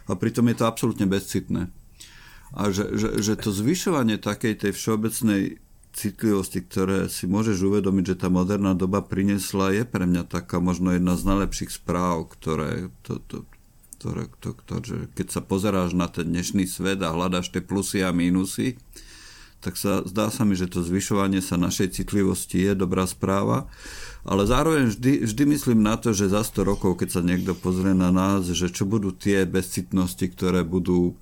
[0.08, 1.72] a pritom je to absolútne bezcitné.
[2.52, 8.20] A že, že, že to zvyšovanie takej tej všeobecnej citlivosti, ktoré si môžeš uvedomiť, že
[8.24, 13.20] tá moderná doba priniesla, je pre mňa taká možno jedna z najlepších správ, ktoré to,
[13.28, 13.44] to,
[14.02, 18.02] ktoré, to, to, že keď sa pozeráš na ten dnešný svet a hľadáš tie plusy
[18.02, 18.74] a mínusy,
[19.62, 23.70] tak sa, zdá sa mi, že to zvyšovanie sa našej citlivosti je dobrá správa,
[24.26, 27.94] ale zároveň vždy, vždy myslím na to, že za 100 rokov, keď sa niekto pozrie
[27.94, 31.14] na nás, že čo budú tie bezcitnosti, ktoré budú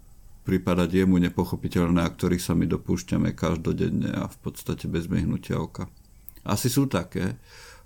[0.48, 5.92] pripadať jemu nepochopiteľné a ktorých sa my dopúšťame každodenne a v podstate bez myhnutia oka.
[6.40, 7.36] Asi sú také.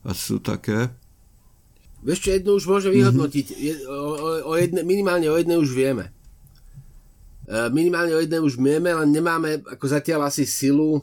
[0.07, 0.95] Asi sú také.
[2.05, 3.47] Vieš čo, jednu už môže vyhodnotiť.
[3.49, 3.89] Mm-hmm.
[3.89, 6.13] O, o, jedne, minimálne o jednej už vieme.
[7.49, 11.03] E, minimálne o jednej už vieme, len nemáme ako zatiaľ asi silu e,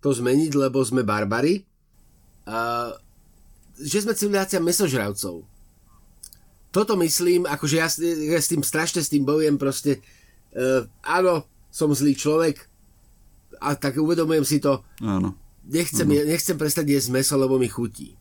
[0.00, 1.60] to zmeniť, lebo sme barbary.
[1.60, 1.62] E,
[3.76, 5.44] že sme civilizácia mesožravcov.
[6.72, 7.88] Toto myslím, akože ja,
[8.32, 10.00] ja s tým strašne s tým bojujem proste.
[10.56, 12.56] E, áno, som zlý človek
[13.60, 14.80] a tak uvedomujem si to.
[15.04, 15.36] Áno.
[15.68, 16.24] Nechcem, áno.
[16.24, 18.16] nechcem prestať jesť meso, lebo mi chutí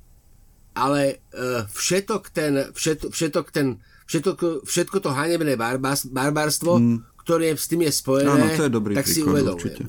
[0.72, 6.97] ale uh, všetok ten, všet, všetok ten, všetko, všetko to hanebné barbás, barbárstvo, mm.
[7.24, 9.88] ktoré s tým je spojené, Áno, to je dobrý tak si uvedomujem.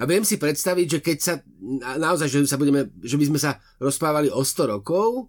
[0.00, 1.34] A viem si predstaviť, že keď sa
[2.00, 5.28] naozaj, že, sa budeme, že by sme sa rozprávali o 100 rokov,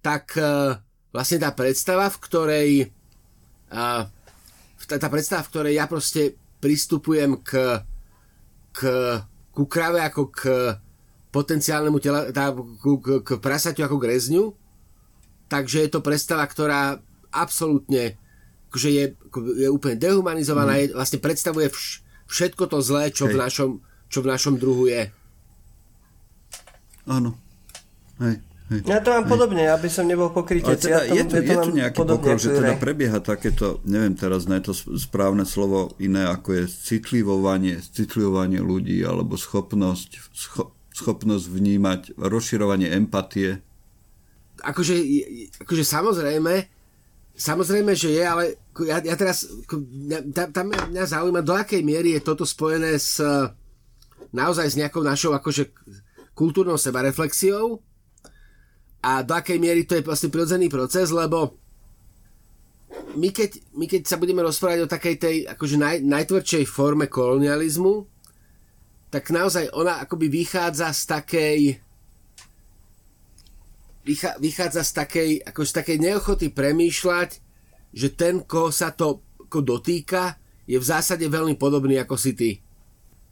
[0.00, 0.78] tak uh,
[1.12, 2.70] vlastne tá predstava, v ktorej
[3.74, 4.08] uh,
[4.90, 7.82] tá, tá predstava, v ktorej ja proste pristupujem k,
[8.74, 8.80] k,
[9.54, 10.40] ku krave ako k
[11.30, 14.44] potenciálnemu tela, tá, k, k, k prasaťu ako k rezňu.
[15.50, 18.18] Takže je to predstava, ktorá absolútne
[18.70, 19.04] akože je,
[19.66, 20.80] je úplne dehumanizovaná, mm.
[20.80, 25.10] je, vlastne predstavuje vš, všetko to zlé, čo v, našom, čo v našom druhu je.
[27.10, 27.34] Áno.
[28.22, 28.38] Hej.
[28.70, 29.32] Hej, ja to mám hej.
[29.34, 30.78] podobne, aby som nebol pokrytec.
[30.78, 34.62] teda ja je, tu, je tu nejaký pokrok, že teda prebieha takéto, neviem teraz na
[34.62, 40.70] to správne slovo iné, ako je citlivovanie, citlivovanie ľudí, alebo schopnosť, scho,
[41.00, 43.64] schopnosť vnímať, rozširovanie empatie.
[44.60, 44.94] Akože,
[45.64, 46.68] akože samozrejme,
[47.32, 48.44] samozrejme, že je, ale
[48.84, 49.48] ja, ja teraz,
[50.36, 53.16] tam, tam mňa zaujíma, do akej miery je toto spojené s
[54.30, 55.72] naozaj s nejakou našou akože
[56.36, 57.80] kultúrnou sebareflexiou,
[59.00, 61.56] a do akej miery to je vlastne prirodzený proces, lebo
[63.16, 68.04] my keď, my keď sa budeme rozprávať o takej tej akože naj, najtvrdšej forme kolonializmu,
[69.10, 71.60] tak naozaj ona akoby vychádza z takej
[74.40, 77.30] vychádza z takej, ako z takej neochoty premýšľať,
[77.92, 82.50] že ten, ko sa to ko dotýka, je v zásade veľmi podobný ako si ty.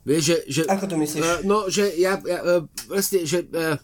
[0.02, 1.22] Vieš, že, že, ako to myslíš?
[1.22, 3.78] Uh, no, že ja, ja uh, vlastne, že uh,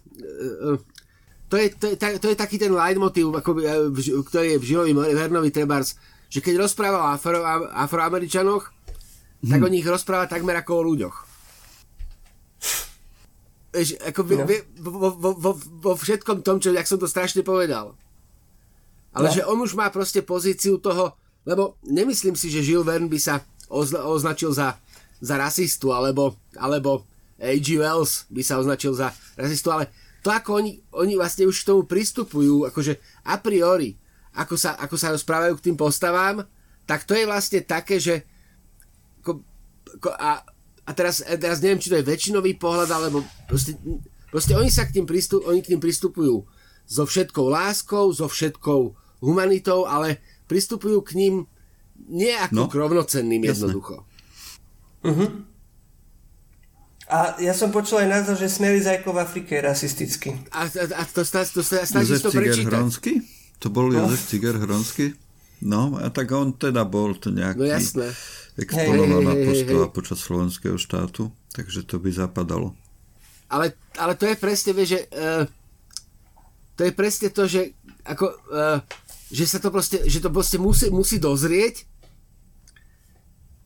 [1.47, 3.61] to je, to, je, to je taký ten leitmotiv, ako,
[4.27, 5.95] ktorý je v Žilovi Vernovi Trebars,
[6.27, 7.39] že keď rozpráva o afro,
[7.79, 9.51] afroameričanoch, hmm.
[9.51, 11.34] tak o nich rozpráva takmer ako o ľuďoch.
[13.75, 14.47] Vieš, ako no.
[14.79, 17.99] vo, vo, vo, vo všetkom tom, čo, jak som to strašne povedal.
[19.11, 19.35] Ale no.
[19.35, 23.43] že on už má proste pozíciu toho, lebo nemyslím si, že Žil Verne by sa
[23.67, 24.79] ozna, označil za,
[25.19, 27.03] za rasistu, alebo, alebo
[27.43, 27.79] A.G.
[27.83, 29.91] Wells by sa označil za rasistu, ale
[30.25, 32.97] to, ako oni, oni vlastne už k tomu pristupujú, akože
[33.29, 33.99] a priori,
[34.35, 36.47] ako sa, ako sa rozprávajú k tým postavám,
[36.89, 38.25] tak to je vlastne také, že
[39.21, 39.45] ako,
[40.01, 40.43] ako, a,
[40.85, 43.77] a teraz, teraz neviem, či to je väčšinový pohľad, alebo proste,
[44.29, 46.45] proste oni sa k tým, pristup, oni k tým pristupujú
[46.85, 48.81] so všetkou láskou, so všetkou
[49.25, 51.35] humanitou, ale pristupujú k ním
[52.05, 54.05] nie ako no, k rovnocenným jednoducho.
[55.01, 55.29] Uh-huh.
[57.09, 60.31] A ja som počul aj názor, že Smery Zajko v Afrike je rasistický.
[60.53, 62.69] A, a, a to, to, to, to to prečítať.
[62.69, 63.21] Hronsky?
[63.61, 64.09] To bol no.
[64.09, 65.17] Jozef Ciger Hronsky?
[65.65, 67.61] No, a tak on teda bol to nejaký...
[67.61, 68.09] No jasné.
[68.55, 69.91] Exponovaná hey, hey, hey, hey.
[69.91, 72.71] počas slovenského štátu, takže to by zapadalo.
[73.51, 75.45] Ale, ale to je presne, vieš, že uh,
[76.79, 77.75] to je presne to, že
[78.07, 78.79] ako, uh,
[79.31, 81.87] že sa to proste, že to proste musí, musí dozrieť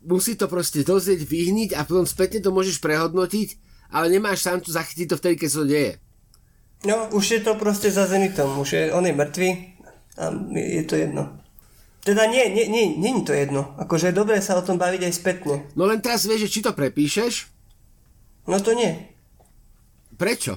[0.08, 3.60] musí to proste dozrieť, vyhniť a potom spätne to môžeš prehodnotiť,
[3.92, 5.92] ale nemáš šancu zachytiť to vtedy, keď sa to deje.
[6.86, 9.50] No, už je to proste za zenitom, už je, on je mŕtvý
[10.18, 10.24] a
[10.54, 11.22] je to jedno.
[12.08, 13.76] Teda nie, nie, nie, nie je to jedno.
[13.76, 15.68] Akože je dobré sa o tom baviť aj spätne.
[15.76, 17.52] No len teraz vieš, že či to prepíšeš?
[18.48, 19.12] No to nie.
[20.16, 20.56] Prečo?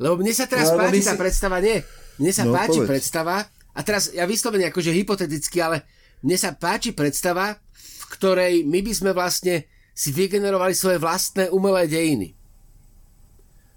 [0.00, 1.12] Lebo mne sa teraz no, páči si...
[1.12, 1.84] tá predstava, nie.
[2.16, 2.88] Mne sa no, páči povedz.
[2.88, 3.44] predstava,
[3.76, 5.84] a teraz ja vyslovene akože hypoteticky, ale
[6.24, 7.60] mne sa páči predstava,
[8.08, 12.32] ktorej my by sme vlastne si vygenerovali svoje vlastné umelé dejiny.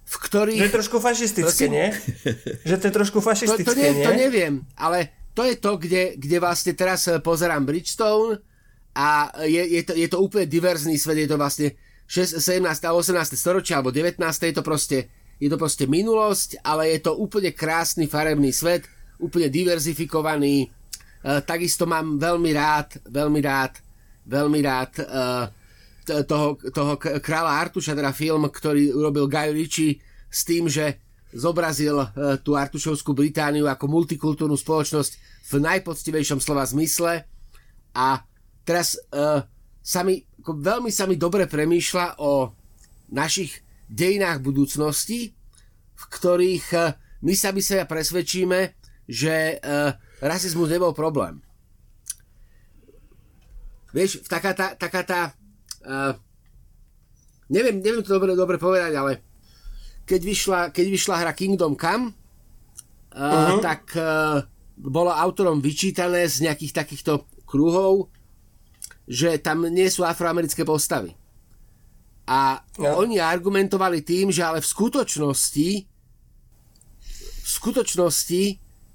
[0.08, 0.64] V ktorých...
[0.64, 1.88] To je trošku fašistické, prosím, nie?
[2.72, 4.06] Že to je trošku fašistické, to, to, nie, nie?
[4.08, 8.40] To neviem, ale to je to, kde, kde vlastne teraz eh, pozerám Bridgestone
[8.92, 11.72] a je, je, to, je to úplne diverzný svet, je to vlastne
[12.12, 12.68] 6, 17.
[12.68, 13.40] a 18.
[13.40, 14.20] storočie alebo 19.
[14.20, 15.08] je to proste
[15.42, 18.86] je to proste minulosť, ale je to úplne krásny farebný svet,
[19.18, 20.70] úplne diverzifikovaný.
[20.70, 23.74] E, takisto mám veľmi rád, veľmi rád
[24.28, 25.46] veľmi rád uh,
[26.26, 32.10] toho, toho kráľa Artuša, teda film, ktorý urobil Guy Ritchie s tým, že zobrazil uh,
[32.40, 35.12] tú Artušovskú Britániu ako multikultúrnu spoločnosť
[35.52, 37.26] v najpoctivejšom slova zmysle
[37.96, 38.08] a
[38.64, 39.44] teraz uh,
[39.82, 42.54] sa mi, veľmi sa mi dobre premýšľa o
[43.12, 43.60] našich
[43.92, 45.36] dejinách budúcnosti,
[45.96, 48.60] v ktorých uh, my sa sa presvedčíme,
[49.06, 51.44] že uh, rasizmus nebol problém.
[53.92, 55.22] Vieš, taká tá, taká tá
[55.84, 56.16] uh,
[57.52, 59.20] neviem, neviem to dobre, dobre povedať, ale
[60.12, 63.64] keď vyšla, keď vyšla hra Kingdom Come, uh, uh-huh.
[63.64, 64.44] tak uh,
[64.76, 68.12] bolo autorom vyčítané z nejakých takýchto kruhov,
[69.08, 71.16] že tam nie sú afroamerické postavy.
[72.28, 72.96] A ja.
[73.00, 75.70] oni argumentovali tým, že ale v skutočnosti
[77.42, 78.44] v skutočnosti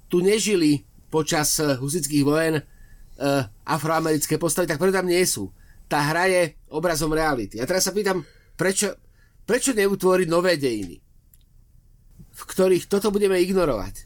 [0.09, 0.81] tu nežili
[1.13, 5.49] počas husických vojen uh, afroamerické postavy, tak preto tam nie sú.
[5.85, 6.41] Tá hra je
[6.73, 7.61] obrazom reality.
[7.61, 8.25] A teraz sa pýtam,
[8.57, 8.97] prečo,
[9.45, 11.06] prečo neutvoriť nové dejiny,
[12.37, 14.05] v ktorých toto budeme ignorovať?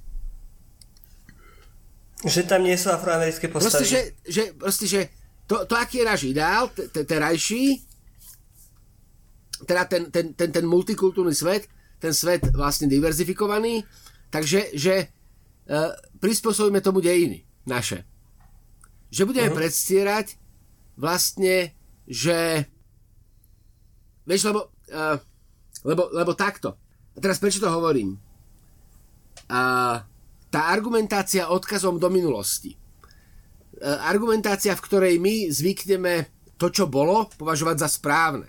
[2.23, 3.75] Že tam nie sú afroamerické postavy.
[3.75, 5.01] Proste, že, že, proste, že
[5.49, 7.83] to, to, aký je náš ideál, terajší,
[9.67, 11.67] teda ten, ten, ten, ten multikultúrny svet,
[11.99, 13.83] ten svet vlastne diverzifikovaný,
[14.31, 15.11] takže že
[15.67, 18.05] uh, prispôsobíme tomu dejiny naše.
[19.11, 19.59] že budeme uh-huh.
[19.59, 20.39] predstierať
[20.95, 21.75] vlastne,
[22.07, 22.63] že
[24.23, 25.19] vieš, lebo, uh,
[25.83, 26.79] lebo, lebo takto.
[27.15, 28.15] A teraz prečo to hovorím?
[29.51, 29.99] Uh,
[30.47, 32.75] tá argumentácia odkazom do minulosti.
[33.79, 38.47] Uh, argumentácia, v ktorej my zvykneme to, čo bolo, považovať za správne.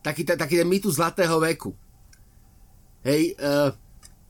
[0.00, 1.74] Taký, taký ten mýtu zlatého veku.
[3.02, 3.74] Hej, uh,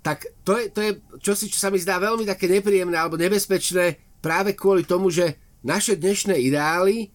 [0.07, 3.99] tak to je, to je čosi, čo sa mi zdá veľmi také nepríjemné alebo nebezpečné
[4.22, 5.34] práve kvôli tomu, že
[5.66, 7.11] naše dnešné ideály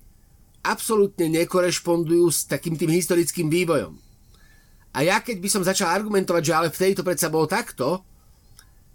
[0.59, 4.10] absolútne nekorešpondujú s takým tým historickým vývojom.
[4.91, 8.03] A ja keď by som začal argumentovať, že ale vtedy to predsa bolo takto,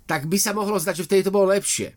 [0.04, 1.96] tak by sa mohlo zdať, že vtedy to bolo lepšie.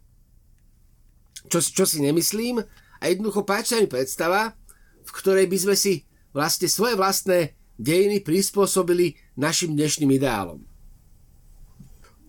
[1.52, 2.64] Čo, čo si nemyslím
[3.00, 4.56] a jednoducho páči mi predstava,
[5.04, 10.62] v ktorej by sme si vlastne svoje vlastné dejiny prispôsobili našim dnešným ideálom.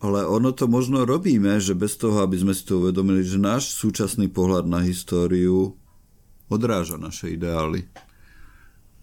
[0.01, 3.77] Ale ono to možno robíme, že bez toho, aby sme si to uvedomili, že náš
[3.77, 5.77] súčasný pohľad na históriu
[6.49, 7.85] odráža naše ideály.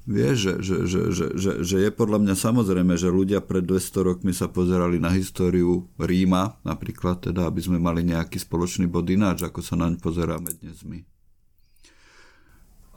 [0.07, 4.07] Vieš, že, že, že, že, že, že je podľa mňa samozrejme, že ľudia pred 200
[4.07, 9.43] rokmi sa pozerali na históriu Ríma, napríklad teda, aby sme mali nejaký spoločný bod ináč,
[9.43, 11.03] ako sa naň pozeráme dnes my.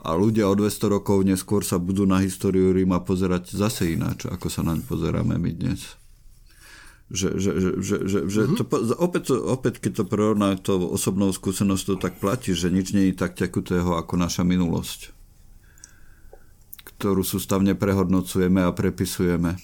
[0.07, 4.47] A ľudia o 200 rokov neskôr sa budú na históriu Ríma pozerať zase ináč, ako
[4.47, 5.99] sa naň pozeráme my dnes
[7.11, 8.57] že, že, že, že, že, že mm-hmm.
[8.57, 8.63] to,
[8.95, 13.35] opäť, opäť, keď to porovná to osobnou skúsenosťou, tak platí, že nič nie je tak
[13.35, 15.11] tekutého ako naša minulosť,
[17.01, 19.57] ktorú sústavne prehodnocujeme a prepisujeme.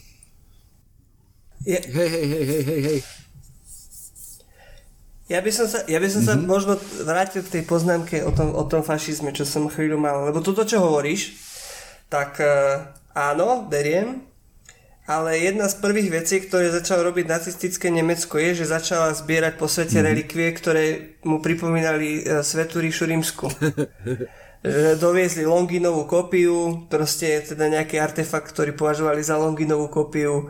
[1.62, 1.78] Je...
[1.78, 3.00] Hej, hej, hej, hej, hej, hej.
[5.28, 6.40] Ja by som sa, ja by som mm-hmm.
[6.40, 6.48] sa mhm.
[6.50, 6.74] možno
[7.04, 10.26] vrátil k tej poznámke o tom, o tom fašizme, čo som chvíľu mal.
[10.26, 11.38] Lebo toto, čo hovoríš,
[12.10, 14.24] tak uh, áno, beriem,
[15.04, 19.68] ale jedna z prvých vecí, ktoré začalo robiť nacistické Nemecko je, že začala zbierať po
[19.68, 20.10] svete mm-hmm.
[20.10, 20.84] relikvie, ktoré
[21.28, 23.52] mu pripomínali uh, Svetu ríšu rímsku.
[24.64, 30.50] že doviezli Longinovú kopiu, proste teda nejaký artefakt, ktorý považovali za Longinovú kopiu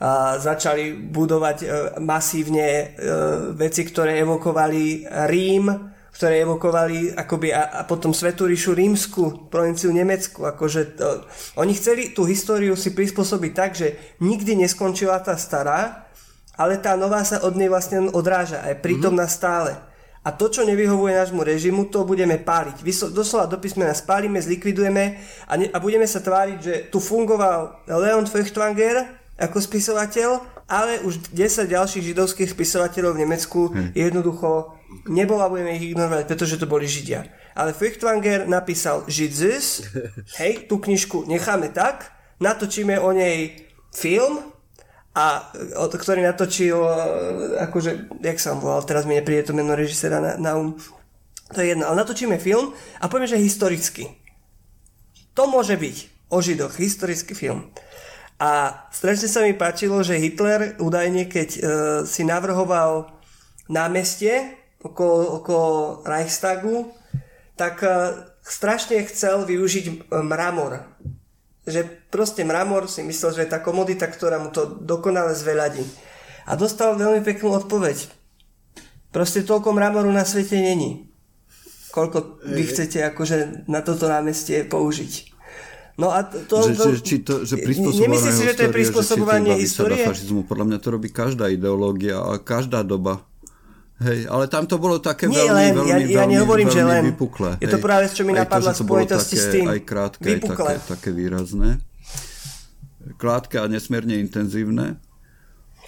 [0.00, 1.68] a začali budovať uh,
[2.02, 9.50] masívne uh, veci, ktoré evokovali Rím, ktoré evokovali akoby a, a potom Svetú ríšu rímsku,
[9.50, 10.46] provinciu Nemecku.
[10.46, 11.26] Akože to,
[11.58, 16.06] oni chceli tú históriu si prispôsobiť tak, že nikdy neskončila tá stará,
[16.54, 19.42] ale tá nová sa od nej vlastne odráža a je prítomná mm-hmm.
[19.42, 19.74] stále.
[20.24, 22.80] A to, čo nevyhovuje nášmu režimu, to budeme páliť.
[22.80, 27.84] Vyslo, doslova do písmena spálime, zlikvidujeme a, ne, a budeme sa tváriť, že tu fungoval
[27.84, 29.04] Leon Feuchtwanger
[29.36, 33.92] ako spisovateľ, ale už 10 ďalších židovských spisovateľov v Nemecku hm.
[33.92, 34.80] jednoducho
[35.12, 37.28] nebolo a budeme ich ignorovať, pretože to boli Židia.
[37.52, 39.92] Ale Feuchtwanger napísal Židzis,
[40.40, 42.08] hej, tú knižku necháme tak,
[42.40, 44.53] natočíme o nej film,
[45.14, 46.94] a ktorý natočil, e,
[47.62, 50.74] akože, jak sa volal, teraz mi nepríde to meno režisera na, na um.
[51.54, 54.10] To je jedno, ale natočíme film a povieme, že historický.
[55.38, 55.96] To môže byť
[56.34, 57.70] o Židoch, historický film.
[58.42, 61.62] A strašne sa mi páčilo, že Hitler údajne, keď uh,
[62.02, 63.14] si navrhoval
[63.70, 65.70] námestie okolo, okolo
[66.02, 66.90] Reichstagu,
[67.54, 70.82] tak uh, strašne chcel využiť mramor.
[71.64, 71.80] Že
[72.12, 75.84] proste mramor si myslel, že je tá komodita, ktorá mu to dokonale zveľadí.
[76.44, 78.04] A dostal veľmi peknú odpoveď.
[79.14, 81.08] Proste toľko mramoru na svete není.
[81.94, 85.34] Koľko vy chcete akože na toto námestie použiť.
[85.94, 89.54] No a to, to, že, to, či to, že Nemyslíš si, že to je prispôsobovanie
[89.62, 90.02] histórie?
[90.02, 93.22] Fašizmu, podľa mňa to robí každá ideológia a každá doba.
[94.04, 96.76] Hej, ale tam to bolo také Nie, veľmi, len, veľmi, ja, ja veľmi, nehovorím, veľmi
[96.76, 97.50] že len, vypuklé.
[97.56, 99.66] Je to práve, čo mi napadla v spojitosti s tým.
[99.72, 101.80] Aj krátke, aj také, také výrazné.
[103.16, 105.00] Krátke a nesmierne intenzívne.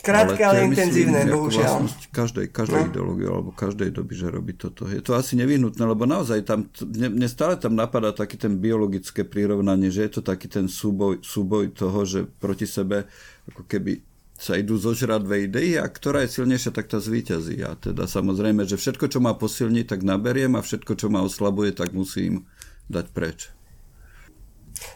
[0.00, 1.90] Krátke, ale, ale intenzívne, bohužiaľ.
[2.14, 2.88] Každej, každej no.
[2.94, 4.86] ideológie alebo každej doby, že robí toto.
[4.86, 9.90] Je to asi nevyhnutné, lebo naozaj tam, mne stále tam napadá taký ten biologické prirovnanie,
[9.90, 13.10] že je to taký ten súboj, súboj toho, že proti sebe
[13.50, 17.56] ako keby sa idú zožrať dve idei a ktorá je silnejšia, tak tá zvíťazí.
[17.64, 21.72] A teda samozrejme, že všetko, čo má posilniť, tak naberiem a všetko, čo ma oslabuje,
[21.72, 22.44] tak musím
[22.92, 23.48] dať preč.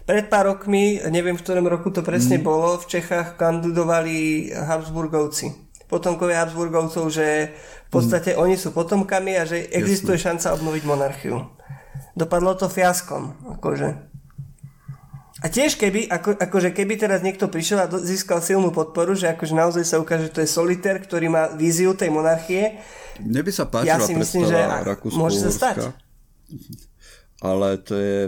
[0.04, 2.44] Pred pár rokmi, neviem v ktorom roku to presne mm.
[2.44, 5.72] bolo, v Čechách kandidovali Habsburgovci.
[5.88, 7.56] Potomkovia Habsburgovcov, že
[7.88, 8.38] v podstate mm.
[8.38, 10.36] oni sú potomkami a že existuje Jasne.
[10.36, 11.36] šanca obnoviť monarchiu.
[12.12, 13.40] Dopadlo to fiaskom.
[13.56, 14.09] Akože.
[15.40, 19.56] A tiež keby, ako, akože keby teraz niekto prišiel a získal silnú podporu, že akože
[19.56, 22.76] naozaj sa ukáže, že to je solitér, ktorý má víziu tej monarchie.
[23.20, 24.60] Mne by sa páčila ja si myslím, že
[25.16, 25.96] môže sa stať.
[27.40, 28.18] Ale to je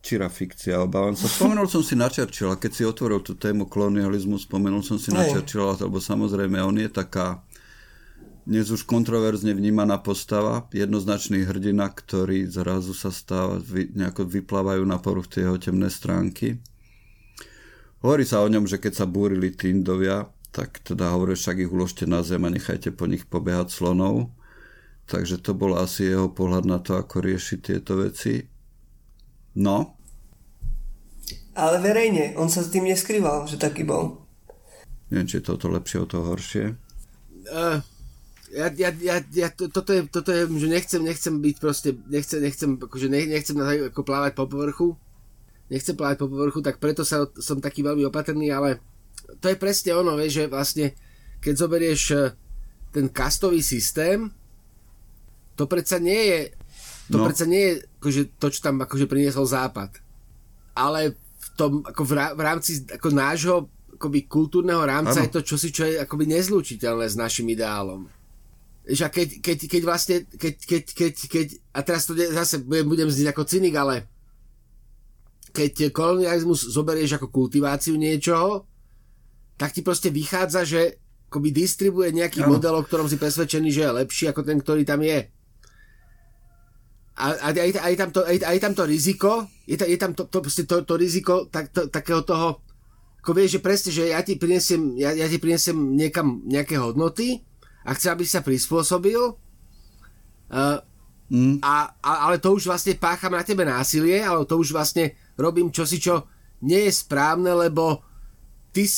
[0.00, 1.28] čirá fikcia, obávam sa.
[1.28, 5.28] Spomenul som si na Churchilla, keď si otvoril tú tému kolonializmu, spomenul som si na
[5.28, 7.44] Churchilla, lebo samozrejme on je taká
[8.48, 14.96] dnes už kontroverzne vnímaná postava, jednoznačný hrdina, ktorý zrazu sa stáva, vy, nejako vyplávajú na
[14.96, 16.56] poruch tie jeho temné stránky.
[18.00, 22.08] Hovorí sa o ňom, že keď sa búrili Tindovia, tak teda hovorí, však ich uložte
[22.08, 24.32] na zem a nechajte po nich pobehať slonov.
[25.04, 28.48] Takže to bol asi jeho pohľad na to, ako riešiť tieto veci.
[29.60, 30.00] No.
[31.52, 34.24] Ale verejne, on sa s tým neskrýval, že taký bol.
[35.12, 36.64] Neviem, či je toto lepšie, o to horšie.
[37.48, 37.80] Uh,
[38.52, 42.40] ja, ja, ja, ja to, toto, je, toto je, že nechcem, nechcem byť proste, nechcem,
[42.40, 43.56] nechcem, akože ne, nechcem
[43.92, 44.96] ako plávať po povrchu,
[45.68, 48.80] nechcem plávať po povrchu, tak preto sa, som taký veľmi opatrný, ale
[49.40, 50.86] to je presne ono, vieš, že vlastne,
[51.44, 52.32] keď zoberieš eh,
[52.88, 54.32] ten kastový systém,
[55.58, 56.40] to predsa nie je,
[57.12, 57.24] to no.
[57.28, 60.00] predsa nie je akože to, čo tam akože priniesol Západ.
[60.78, 63.56] Ale v tom, ako v, v rámci ako nášho
[63.98, 65.26] akoby kultúrneho rámca ano.
[65.26, 68.06] je to čosi, čo je akoby nezlučiteľné s našim ideálom
[68.88, 73.08] že keď, keď, keď vlastne, keď, keď, keď, keď, a teraz to zase budem, budem
[73.12, 74.08] zniť ako cynik, ale
[75.52, 78.64] keď kolonializmus zoberieš ako kultiváciu niečoho,
[79.60, 80.96] tak ti proste vychádza, že
[81.28, 82.56] akoby distribuje nejaký ano.
[82.56, 85.28] model, o ktorom si presvedčený, že je lepší ako ten, ktorý tam je.
[87.18, 89.76] A, a, a, a, je, tam to, a, je, a je tam to riziko, je,
[89.76, 92.62] ta, je tam to, to, to, to riziko tak, to, takého toho,
[93.20, 97.42] ako vieš, že presne, že ja ti prinesiem, ja, ja ti prinesiem niekam nejaké hodnoty
[97.84, 99.20] a chce, aby sa prispôsobil.
[100.48, 100.80] Uh,
[101.28, 101.60] mm.
[101.60, 105.68] a, a, ale to už vlastne pácham na tebe násilie, ale to už vlastne robím
[105.68, 106.24] čosi, čo
[106.64, 108.02] nie je správne, lebo
[108.74, 108.88] ty,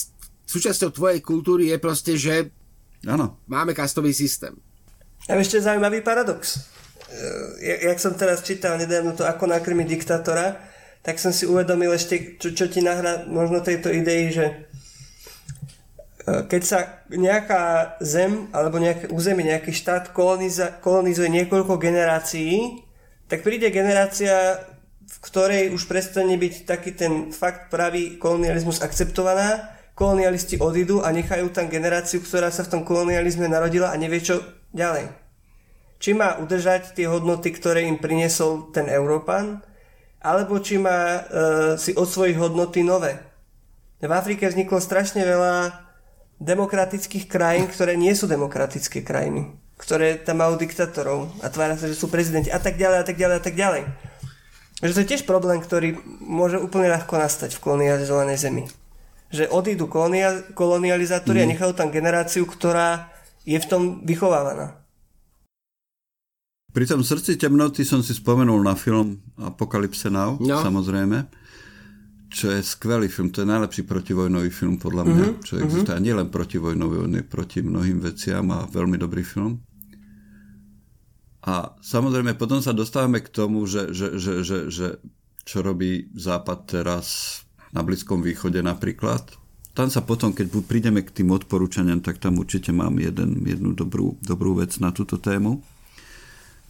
[0.49, 2.49] súčasťou tvojej kultúry je proste, že
[3.07, 3.39] ano.
[3.47, 4.57] máme kastový systém.
[5.29, 6.65] A ešte zaujímavý paradox.
[7.61, 10.63] Jak som teraz čítal nedávno to Ako nakrmiť diktátora,
[11.03, 14.69] tak som si uvedomil ešte, čo, čo ti nahrá možno tejto idei, že
[16.25, 22.85] keď sa nejaká zem alebo nejaké územie, nejaký štát koloniza, kolonizuje niekoľko generácií,
[23.31, 24.59] tak príde generácia,
[25.07, 31.53] v ktorej už prestane byť taký ten fakt pravý kolonializmus akceptovaná, kolonialisti odídu a nechajú
[31.53, 34.41] tam generáciu, ktorá sa v tom kolonializme narodila a nevie čo
[34.73, 35.13] ďalej.
[36.01, 39.61] Či má udržať tie hodnoty, ktoré im priniesol ten Európan,
[40.21, 41.21] alebo či má e,
[41.77, 43.21] si osvojiť hodnoty nové.
[44.01, 45.90] V Afrike vzniklo strašne veľa
[46.41, 51.95] demokratických krajín, ktoré nie sú demokratické krajiny, ktoré tam majú diktatorov a tvária sa, že
[51.95, 53.83] sú prezidenti a tak ďalej a tak ďalej a tak ďalej.
[54.81, 58.65] Že to je tiež problém, ktorý môže úplne ľahko nastať v kolonializovanej zemi.
[59.29, 61.45] Že odídu kolonia- kolonializátori mm.
[61.45, 63.13] a nechajú tam generáciu, ktorá
[63.45, 64.81] je v tom vychovávaná.
[66.73, 70.65] Pri tom srdci temnoty som si spomenul na film Apocalypse Now, no.
[70.65, 71.29] samozrejme
[72.31, 75.45] čo je skvelý film, to je najlepší protivojnový film podľa mňa, mm-hmm.
[75.45, 75.91] čo existuje.
[75.91, 76.07] Mm-hmm.
[76.07, 79.59] nielen protivojnový, on je proti mnohým veciam a veľmi dobrý film.
[81.43, 84.87] A samozrejme potom sa dostávame k tomu, že, že, že, že, že
[85.43, 87.07] čo robí Západ teraz
[87.75, 89.27] na Blízkom východe napríklad.
[89.75, 94.21] Tam sa potom, keď prídeme k tým odporúčaniam, tak tam určite mám jeden, jednu dobrú,
[94.21, 95.65] dobrú vec na túto tému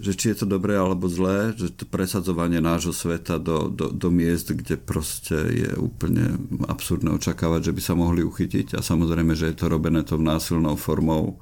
[0.01, 4.09] že či je to dobré alebo zlé, že to presadzovanie nášho sveta do, do, do
[4.09, 9.53] miest, kde proste je úplne absurdné očakávať, že by sa mohli uchytiť a samozrejme, že
[9.53, 11.37] je to robené tou násilnou formou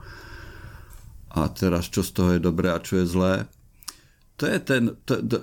[1.30, 3.34] a teraz čo z toho je dobré a čo je zlé.
[4.42, 4.82] To je ten...
[5.06, 5.36] To, to,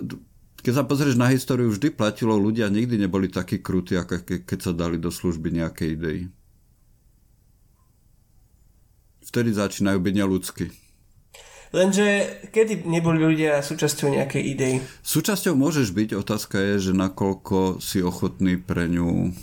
[0.59, 4.59] keď sa pozrieš na históriu, vždy platilo, ľudia nikdy neboli takí krutí, ako ke, keď
[4.59, 6.25] sa dali do služby nejaké idei.
[9.23, 10.84] Vtedy začínajú byť neludskí.
[11.75, 12.07] Lenže
[12.55, 14.75] kedy neboli ľudia súčasťou nejakej idei?
[15.03, 19.35] Súčasťou môžeš byť, otázka je, že nakoľko si ochotný pre ňu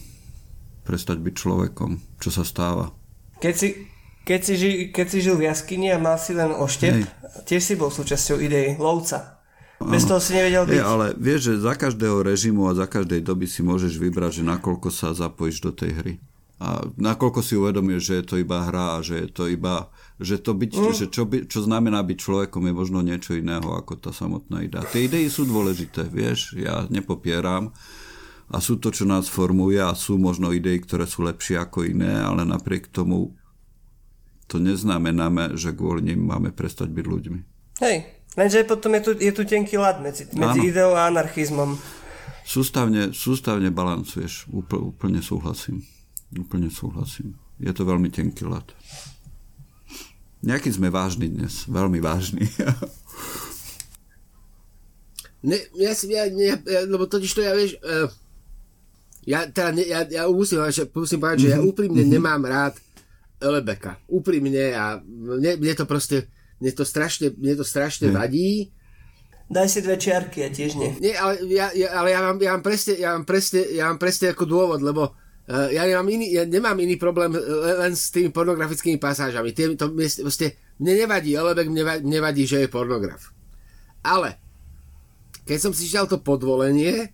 [0.88, 2.96] prestať byť človekom, čo sa stáva.
[3.44, 3.68] Keď si,
[4.24, 7.06] keď si, ži, keď si žil v jaskyni a mal si len oštep, Hej.
[7.44, 9.44] tiež si bol súčasťou idei lovca.
[9.82, 10.78] Bez toho si nevedel byť.
[10.78, 14.42] Je, ale vieš, že za každého režimu a za každej doby si môžeš vybrať, že
[14.46, 16.14] nakoľko sa zapojíš do tej hry.
[16.62, 19.90] A nakoľko si uvedomíš, že je to iba hra a že je to iba
[20.22, 20.94] že, to byť, mm.
[20.94, 24.86] že čo, by, čo znamená byť človekom je možno niečo iného ako tá samotná idea.
[24.88, 27.74] Tie idei sú dôležité, vieš, ja nepopieram
[28.48, 32.22] a sú to, čo nás formuje a sú možno idei, ktoré sú lepšie ako iné,
[32.22, 33.34] ale napriek tomu
[34.46, 37.40] to neznamená, že kvôli nim máme prestať byť ľuďmi.
[37.80, 37.96] Hej,
[38.36, 41.74] lenže potom je tu, je tu tenký lad medzi, medzi ideou a anarchizmom.
[42.42, 45.86] Sústavne, sústavne balancuješ, úplne, úplne súhlasím.
[46.32, 47.38] Úplne súhlasím.
[47.60, 48.66] Je to veľmi tenký lad.
[50.42, 52.50] Nejaký sme vážni dnes, veľmi vážni.
[55.48, 58.10] ne, ja si, ja, ja, ja, lebo totiž to ja vieš, uh,
[59.22, 61.66] ja, teda ne, ja, ja musím, musím povedať, že ja mhm.
[61.70, 62.10] úprimne mhm.
[62.10, 62.74] nemám rád
[63.42, 63.98] Lebeka.
[64.06, 66.30] Úprimne a mne, mne to proste,
[66.62, 68.14] mne to strašne, mne to strašne hmm.
[68.14, 68.70] vadí.
[69.50, 70.94] Daj si dve čiarky, ja tiež nie.
[71.02, 73.98] Nie, ale ja, ja, ale ja, mám, ja, mám presne, ja, mám presne, ja mám
[73.98, 75.10] presne ako dôvod, lebo
[75.52, 77.34] ja, nemám iný, ja nemám iný problém
[77.82, 79.52] len s tými pornografickými pasážami.
[79.52, 83.34] Tie, to, proste, mne nevadí, Olebek mne, mne vadí, že je pornograf.
[84.06, 84.38] Ale
[85.44, 87.10] keď som si čítal to podvolenie,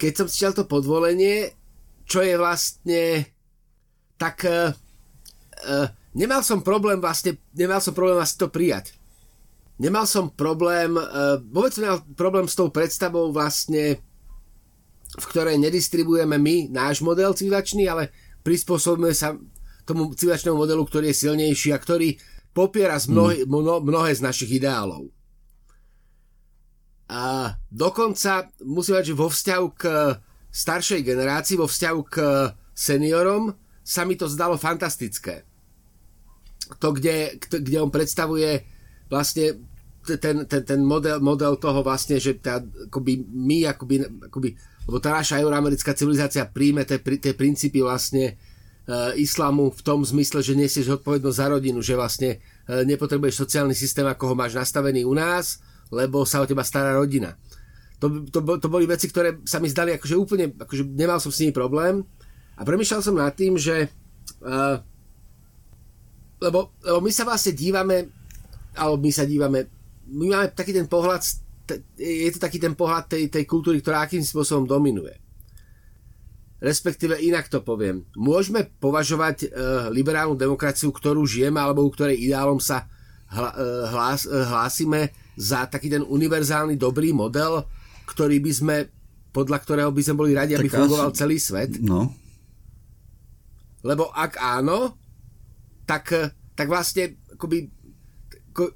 [0.00, 1.52] keď som si čítal to podvolenie,
[2.08, 3.02] čo je vlastne
[4.14, 4.70] tak uh,
[5.66, 8.94] uh, nemal som problém vlastne, nemal som problém vlastne to prijať
[9.78, 13.98] nemal som problém, uh, vôbec som nemal problém s tou predstavou vlastne,
[15.14, 18.10] v ktorej nedistribujeme my náš model civilizačný, ale
[18.42, 19.38] prispôsobíme sa
[19.86, 22.18] tomu civilizačnému modelu, ktorý je silnejší a ktorý
[22.54, 23.50] popiera z mnohé, hmm.
[23.50, 25.10] mno, mnohé z našich ideálov.
[27.10, 29.82] A dokonca musím povedať, že vo vzťahu k
[30.48, 32.16] staršej generácii, vo vzťahu k
[32.72, 33.52] seniorom
[33.84, 35.44] sa mi to zdalo fantastické.
[36.80, 38.64] To, kde, kde on predstavuje
[39.12, 39.60] vlastne
[40.04, 43.96] ten, ten, ten model, model toho vlastne, že tá, akoby my, akoby,
[44.32, 48.34] akoby, lebo tá naša euroamerická civilizácia príjme tie, tie princípy vlastne e,
[49.16, 52.30] islamu v tom zmysle, že nesieš odpovednosť za rodinu, že vlastne
[52.68, 56.92] e, nepotrebuješ sociálny systém, ako ho máš nastavený u nás, lebo sa o teba stará
[56.92, 57.36] rodina.
[58.02, 61.40] To, to, to boli veci, ktoré sa mi zdali akože úplne, akože nemal som s
[61.40, 62.04] nimi problém
[62.58, 63.88] a premyšľal som nad tým, že
[64.44, 64.76] uh,
[66.44, 68.12] lebo, lebo my sa vlastne dívame
[68.74, 69.70] alebo my sa dívame,
[70.10, 71.22] my máme taký ten pohľad,
[71.96, 75.16] je to taký ten pohľad tej, tej kultúry, ktorá akým spôsobom dominuje.
[76.64, 78.08] Respektíve inak to poviem.
[78.16, 79.48] Môžeme považovať e,
[79.92, 82.88] liberálnu demokraciu, ktorú žijeme, alebo u ktorej ideálom sa
[83.28, 87.68] hla, e, hlás, e, hlásime za taký ten univerzálny dobrý model,
[88.08, 88.76] ktorý by sme,
[89.34, 91.18] podľa ktorého by sme boli radi, tak aby fungoval asi...
[91.20, 91.84] celý svet.
[91.84, 92.08] No.
[93.84, 94.96] Lebo ak áno,
[95.84, 96.16] tak,
[96.56, 97.68] tak vlastne akoby
[98.56, 98.72] ko...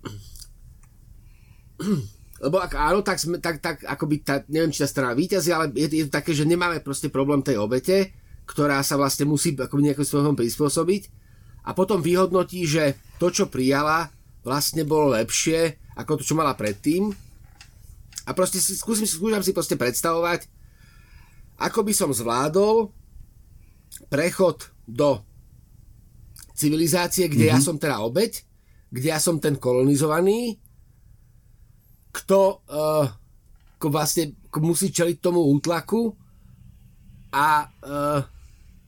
[2.39, 5.74] Lebo ak áno, tak, sme, tak, tak akoby, tá, neviem, či tá strana víťazí, ale
[5.74, 8.14] je, je to také, že nemáme proste problém tej obete,
[8.47, 11.03] ktorá sa vlastne musí akoby nejakým spôsobom prispôsobiť
[11.66, 14.09] a potom vyhodnotí, že to, čo prijala,
[14.47, 17.11] vlastne bolo lepšie ako to, čo mala predtým.
[18.24, 20.47] A proste si, skúsim, skúšam si proste predstavovať,
[21.59, 22.95] ako by som zvládol
[24.07, 25.18] prechod do
[26.55, 27.59] civilizácie, kde mm-hmm.
[27.59, 28.47] ja som teda obeď
[28.89, 30.57] kde ja som ten kolonizovaný,
[32.19, 33.07] kto uh,
[33.79, 36.11] ko vlastne ko musí čeliť tomu útlaku
[37.31, 38.21] a uh,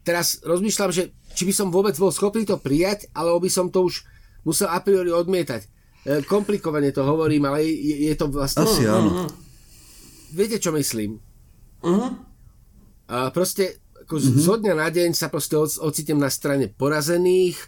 [0.03, 3.87] teraz rozmýšľam, že či by som vôbec bol schopný to prijať, alebo by som to
[3.87, 4.03] už
[4.43, 5.63] musel a priori odmietať.
[6.03, 8.67] Uh, komplikovane to hovorím, ale je, je to vlastne...
[8.67, 9.31] Asi áno.
[10.35, 11.23] Viete, čo myslím?
[11.83, 12.19] Uh-huh.
[13.07, 13.79] Uh, proste
[14.11, 14.43] ako uh-huh.
[14.43, 17.63] zo dňa na deň sa proste ocitnem na strane porazených,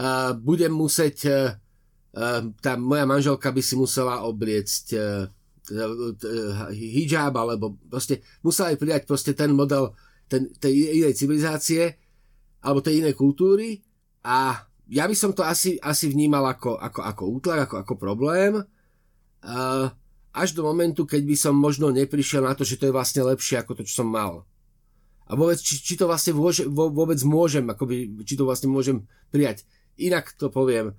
[0.00, 1.52] uh, budem musieť uh,
[2.64, 5.28] tá moja manželka by si musela obliecť uh,
[6.72, 9.92] hijab, alebo proste musela aj prijať proste ten model
[10.24, 11.98] ten, tej inej civilizácie
[12.64, 13.84] alebo tej inej kultúry
[14.24, 18.62] a ja by som to asi, asi vnímal ako, ako, ako útlak, ako, ako problém
[20.36, 23.56] až do momentu, keď by som možno neprišiel na to, že to je vlastne lepšie
[23.56, 24.44] ako to, čo som mal.
[25.26, 29.64] A vôbec, či, či to vlastne vôže, vôbec môžem, akoby, či to vlastne môžem prijať.
[29.96, 30.94] Inak to poviem.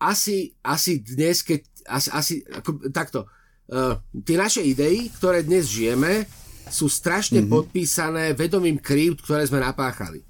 [0.00, 3.28] Asi, asi dnes, keď, asi, asi ako, takto,
[3.68, 6.24] uh, tie naše idei, ktoré dnes žijeme,
[6.70, 7.52] sú strašne mm-hmm.
[7.52, 10.24] podpísané vedomím krívd, ktoré sme napáchali.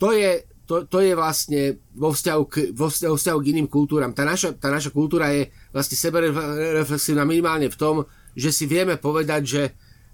[0.00, 4.14] To je, to, to je vlastne vo vzťahu, k, vo vzťahu, vzťahu k iným kultúram.
[4.16, 9.42] Tá naša, tá naša kultúra je vlastne sebereflexívna minimálne v tom, že si vieme povedať,
[9.44, 9.62] že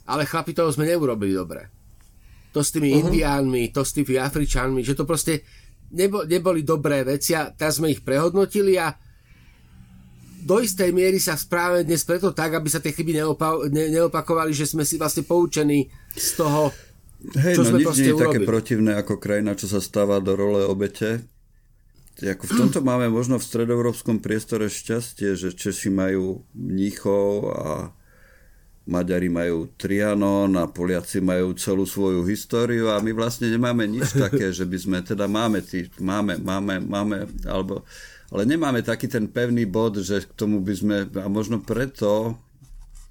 [0.09, 1.69] ale chlapi toho sme neurobili dobre.
[2.57, 3.05] To s tými uh-huh.
[3.05, 5.45] indiánmi, to s tými afričanmi, že to proste
[5.93, 8.95] nebo, neboli dobré veci a teraz sme ich prehodnotili a
[10.47, 14.55] do istej miery sa správame dnes preto tak, aby sa tie chyby neopa- ne- neopakovali,
[14.55, 16.71] že sme si vlastne poučení z toho,
[17.35, 18.23] Hej, čo no sme nič nie je urobili.
[18.23, 21.27] také protivné ako krajina, čo sa stáva do role obete.
[22.17, 27.93] Ako v tomto máme možno v stredoeurópskom priestore šťastie, že Češi majú mníchov a
[28.87, 34.55] Maďari majú Trianon a Poliaci majú celú svoju históriu a my vlastne nemáme nič také,
[34.55, 37.83] že by sme, teda máme, tý, máme, máme, máme, alebo,
[38.31, 42.39] ale nemáme taký ten pevný bod, že k tomu by sme, a možno preto,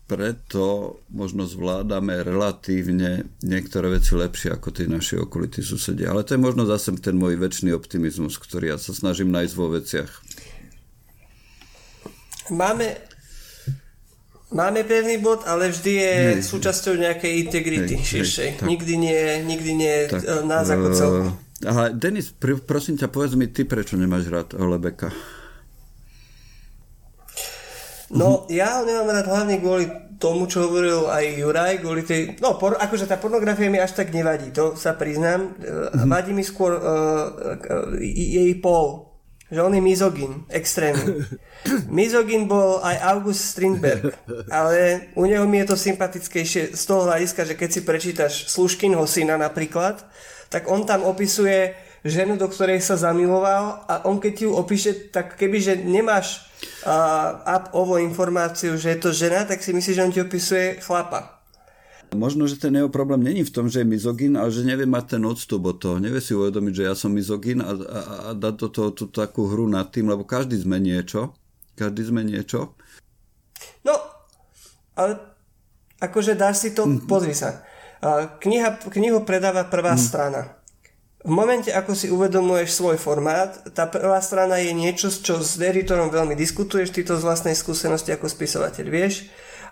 [0.08, 6.16] preto možno zvládame relatívne niektoré veci lepšie ako tí naši okolití susedia.
[6.16, 9.68] Ale to je možno zase ten môj väčší optimizmus, ktorý ja sa snažím nájsť vo
[9.76, 10.12] veciach.
[12.54, 13.15] Máme
[14.54, 18.50] Máme pevný bod, ale vždy je hej, súčasťou nejakej integrity hej, širšej.
[18.62, 21.34] Hej, nikdy nie, nikdy nie tak, nás ako celku.
[21.66, 25.10] Ale Denis, pr- prosím ťa, povedz mi ty, prečo nemáš rád Holebeka.
[28.14, 29.90] No, ja ho nemám rád hlavne kvôli
[30.22, 32.38] tomu, čo hovoril aj Juraj, kvôli tej...
[32.38, 35.58] No, por, akože tá pornografia mi až tak nevadí, to sa priznám.
[35.58, 36.06] Mm-hmm.
[36.06, 39.05] Vadí mi skôr uh, jej pol.
[39.46, 41.22] Že on je mizogín, extrémny.
[42.02, 44.18] mizogín bol aj August Strindberg,
[44.50, 49.06] ale u neho mi je to sympatickejšie z toho hľadiska, že keď si prečítaš Sluškinho
[49.06, 50.02] syna napríklad,
[50.50, 55.38] tak on tam opisuje ženu, do ktorej sa zamiloval a on keď ju opíše, tak
[55.38, 56.46] kebyže nemáš
[56.86, 60.82] uh, up ovo informáciu, že je to žena, tak si myslíš, že on ti opisuje
[60.86, 61.35] chlapa.
[62.16, 65.20] Možno, že ten jeho problém není v tom, že je mizogín, ale že nevie mať
[65.20, 66.00] ten odstup od toho.
[66.00, 69.52] Nevie si uvedomiť, že ja som mizogín a, a, a dať do toho tú takú
[69.52, 71.36] hru nad tým, lebo každý sme niečo.
[71.76, 72.74] Každý sme niečo.
[73.84, 74.00] No,
[74.96, 75.20] ale
[76.00, 77.06] akože dáš si to, mm-hmm.
[77.06, 77.62] pozri sa.
[78.42, 80.02] Kniha, knihu predáva prvá mm.
[80.02, 80.42] strana.
[81.26, 86.14] V momente, ako si uvedomuješ svoj formát, tá prvá strana je niečo, čo s editorom
[86.14, 89.26] veľmi diskutuješ, ty to z vlastnej skúsenosti ako spisovateľ vieš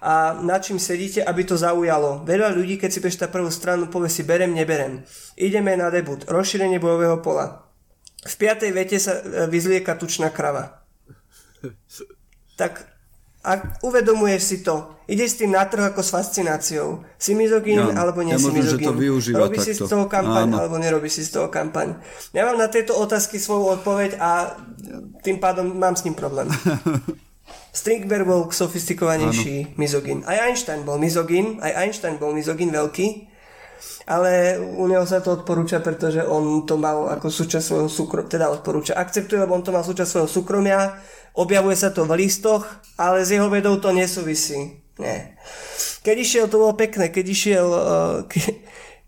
[0.03, 2.27] a na čím sedíte, aby to zaujalo.
[2.27, 5.07] Veľa ľudí, keď si tá prvú stranu, povie si berem, neberem.
[5.39, 7.63] Ideme na debut, rozšírenie bojového pola.
[8.27, 10.83] V piatej vete sa e, vyzlieka tučná krava.
[12.59, 12.93] Tak
[13.43, 17.03] a uvedomuješ si to, ideš s tým na trh ako s fascináciou.
[17.19, 18.95] Si mizogín ja, alebo nie ja si mizogín.
[19.35, 20.63] Robí si z toho kampaň Áno.
[20.63, 21.99] alebo nerobí si z toho kampaň.
[22.31, 24.55] Ja mám na tieto otázky svoju odpoveď a
[25.27, 26.47] tým pádom mám s ním problém.
[27.73, 30.21] Strindberg bol sofistikovanejší mizogín.
[30.29, 33.33] Aj Einstein bol mizogín, aj Einstein bol mizogín veľký,
[34.05, 38.53] ale u neho sa to odporúča, pretože on to mal ako súčasť svojho súkromia, teda
[38.53, 41.01] odporúča, akceptuje, lebo on to mal súčasť svojho súkromia,
[41.33, 42.61] objavuje sa to v listoch,
[42.93, 44.77] ale s jeho vedou to nesúvisí.
[45.01, 45.33] Nie.
[46.05, 48.15] Keď išiel, to bolo pekné, keď išiel, uh,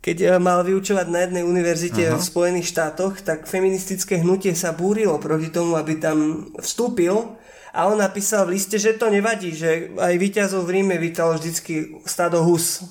[0.06, 2.18] keď uh, mal vyučovať na jednej univerzite Aha.
[2.18, 7.38] v Spojených štátoch, tak feministické hnutie sa búrilo proti tomu, aby tam vstúpil
[7.76, 12.00] a on napísal v liste, že to nevadí, že aj víťazov v Ríme vítalo vždycky
[12.08, 12.88] stado hus.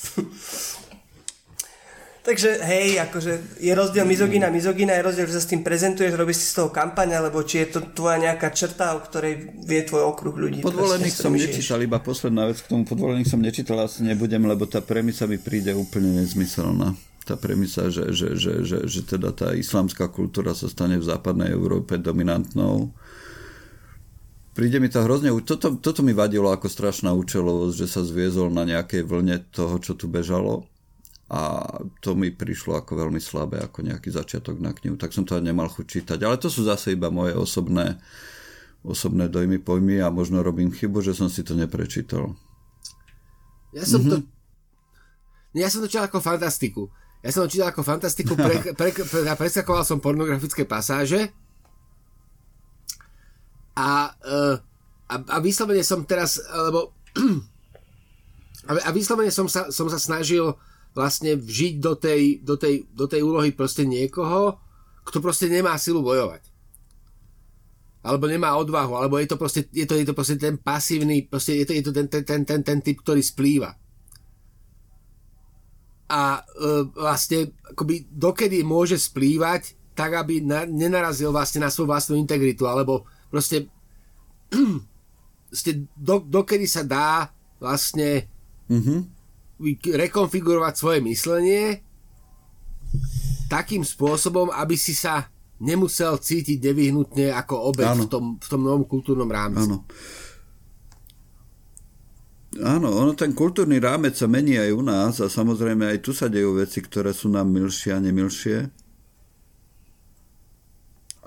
[2.20, 6.44] Takže hej, akože je rozdiel mizogína, mizogína je rozdiel, že sa s tým prezentuješ, robíš
[6.44, 10.12] si z toho kampaň, alebo či je to tvoja nejaká črta, o ktorej vie tvoj
[10.12, 10.60] okruh ľudí.
[10.60, 14.84] Podvolených som nečítal, iba posledná vec k tomu, podvolených som nečítal, asi nebudem, lebo tá
[14.84, 16.92] premisa mi príde úplne nezmyselná.
[17.24, 21.48] Tá premisa, že, že, že, že, že teda tá islamská kultúra sa stane v západnej
[21.56, 22.92] Európe dominantnou.
[24.50, 28.66] Príde mi to hrozne, toto, toto mi vadilo ako strašná účelovosť, že sa zviezol na
[28.66, 30.66] nejakej vlne toho, čo tu bežalo
[31.30, 31.62] a
[32.02, 35.46] to mi prišlo ako veľmi slabé, ako nejaký začiatok na knihu, tak som to aj
[35.46, 36.18] nemal chuť čítať.
[36.26, 38.02] Ale to sú zase iba moje osobné,
[38.82, 42.34] osobné dojmy, pojmy a možno robím chybu, že som si to neprečítal.
[43.70, 44.26] Ja som mm-hmm.
[44.26, 44.26] to...
[45.54, 46.90] Ja som to čítal ako fantastiku.
[47.22, 51.30] Ja som to čítal ako fantastiku, pre, pre, pre, pre, preskakoval som pornografické pasáže
[53.80, 54.56] a, uh,
[55.08, 56.92] a, a vyslovene som teraz, lebo
[58.68, 60.52] a vyslovene som sa, som sa snažil
[60.92, 64.58] vlastne vžiť do tej, do tej, do tej úlohy proste niekoho,
[65.06, 66.44] kto proste nemá silu bojovať.
[68.00, 71.62] Alebo nemá odvahu, alebo je to proste, je to, je to proste ten pasívny, proste
[71.62, 73.76] je to, je to ten, ten, ten, ten, ten typ, ktorý splýva.
[76.10, 82.16] A e, vlastne akoby dokedy môže splývať, tak aby na, nenarazil vlastne na svoju vlastnú
[82.16, 83.70] integritu, alebo proste,
[85.48, 87.30] proste do, dokedy sa dá
[87.62, 88.26] vlastne
[88.66, 89.20] mm-hmm
[89.84, 91.84] rekonfigurovať svoje myslenie
[93.52, 95.28] takým spôsobom, aby si sa
[95.60, 99.68] nemusel cítiť nevyhnutne ako obeď v tom, v tom novom kultúrnom rámci.
[99.68, 99.84] Áno.
[102.66, 106.26] Áno, ono ten kultúrny rámec sa mení aj u nás a samozrejme aj tu sa
[106.26, 108.66] dejú veci, ktoré sú nám milšie a nemilšie.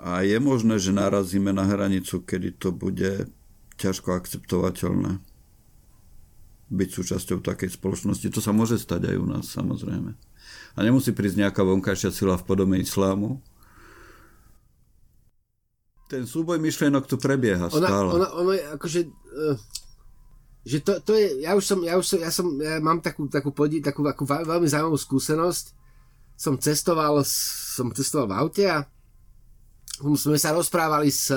[0.04, 3.32] A je možné, že narazíme na hranicu, kedy to bude
[3.80, 5.16] ťažko akceptovateľné
[6.68, 8.28] byť súčasťou takej spoločnosti.
[8.28, 10.12] To sa môže stať aj u nás, samozrejme.
[10.76, 13.40] A nemusí prísť nejaká vonkajšia sila v podobe islámu.
[16.12, 18.10] Ten súboj myšlienok tu prebieha ona, stále.
[18.12, 19.00] Ona, ona je akože...
[19.08, 19.56] Uh,
[20.64, 23.28] že to, to je, ja už som, ja už som, ja som, ja mám takú,
[23.28, 25.76] takú, podí, takú, takú veľmi zaujímavú skúsenosť.
[26.36, 28.88] Som cestoval, som cestoval v aute a
[29.98, 31.30] sme sa rozprávali s,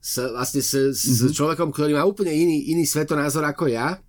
[0.00, 1.36] s, vlastne s, s mm-hmm.
[1.36, 4.00] človekom, ktorý má úplne iný, iný svetonázor ako ja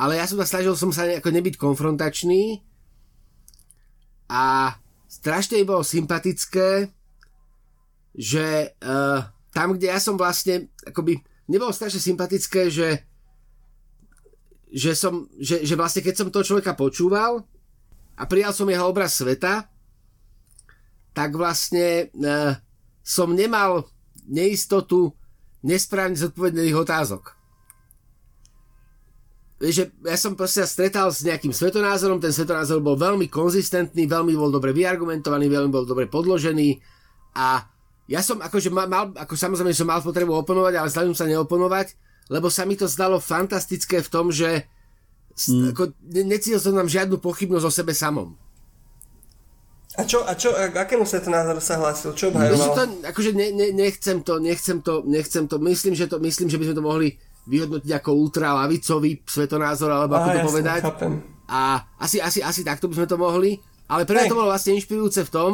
[0.00, 2.64] ale ja som sa snažil som sa nejako nebyť konfrontačný
[4.32, 4.72] a
[5.04, 6.88] strašne mi bolo sympatické,
[8.16, 9.20] že uh,
[9.52, 11.20] tam, kde ja som vlastne, akoby,
[11.52, 13.04] nebolo strašne sympatické, že
[14.70, 17.42] že som, že, že vlastne keď som toho človeka počúval
[18.14, 19.66] a prijal som jeho obraz sveta,
[21.20, 22.56] tak vlastne uh,
[23.04, 23.84] som nemal
[24.24, 25.12] neistotu
[25.60, 27.36] nesprávne zodpovedených otázok.
[29.60, 34.48] Že ja som proste stretal s nejakým svetonázorom, ten svetonázor bol veľmi konzistentný, veľmi bol
[34.48, 36.80] dobre vyargumentovaný, veľmi bol dobre podložený
[37.36, 37.68] a
[38.08, 41.92] ja som akože mal, ako samozrejme som mal potrebu oponovať, ale snažím sa neoponovať,
[42.32, 44.64] lebo sa mi to zdalo fantastické v tom, že
[45.36, 45.76] mm.
[45.76, 48.39] ako, ne, necítil som tam žiadnu pochybnosť o sebe samom.
[50.00, 52.16] A čo, a čo, a akému svetonázoru sa hlásil?
[52.16, 52.72] Čo obhajoval?
[52.72, 56.56] To, akože ne, ne, nechcem to, nechcem to, nechcem to, myslím, že to, myslím, že
[56.56, 57.08] by sme to mohli
[57.44, 60.80] vyhodnotiť ako ultralavicový svetonázor, alebo ako Aha, to povedať.
[60.88, 61.12] Chápem.
[61.50, 63.60] A asi, asi, asi takto by sme to mohli.
[63.90, 65.50] Ale pre mňa to bolo vlastne inšpirujúce v tom,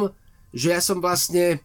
[0.53, 1.59] že ja som vlastne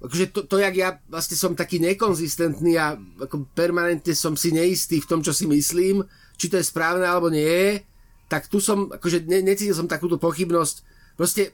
[0.00, 4.98] akože to, to, jak ja vlastne som taký nekonzistentný a ako permanentne som si neistý
[4.98, 6.02] v tom, čo si myslím,
[6.40, 7.84] či to je správne alebo nie,
[8.26, 10.76] tak tu som, akože ne, necítil som takúto pochybnosť.
[11.20, 11.52] Proste,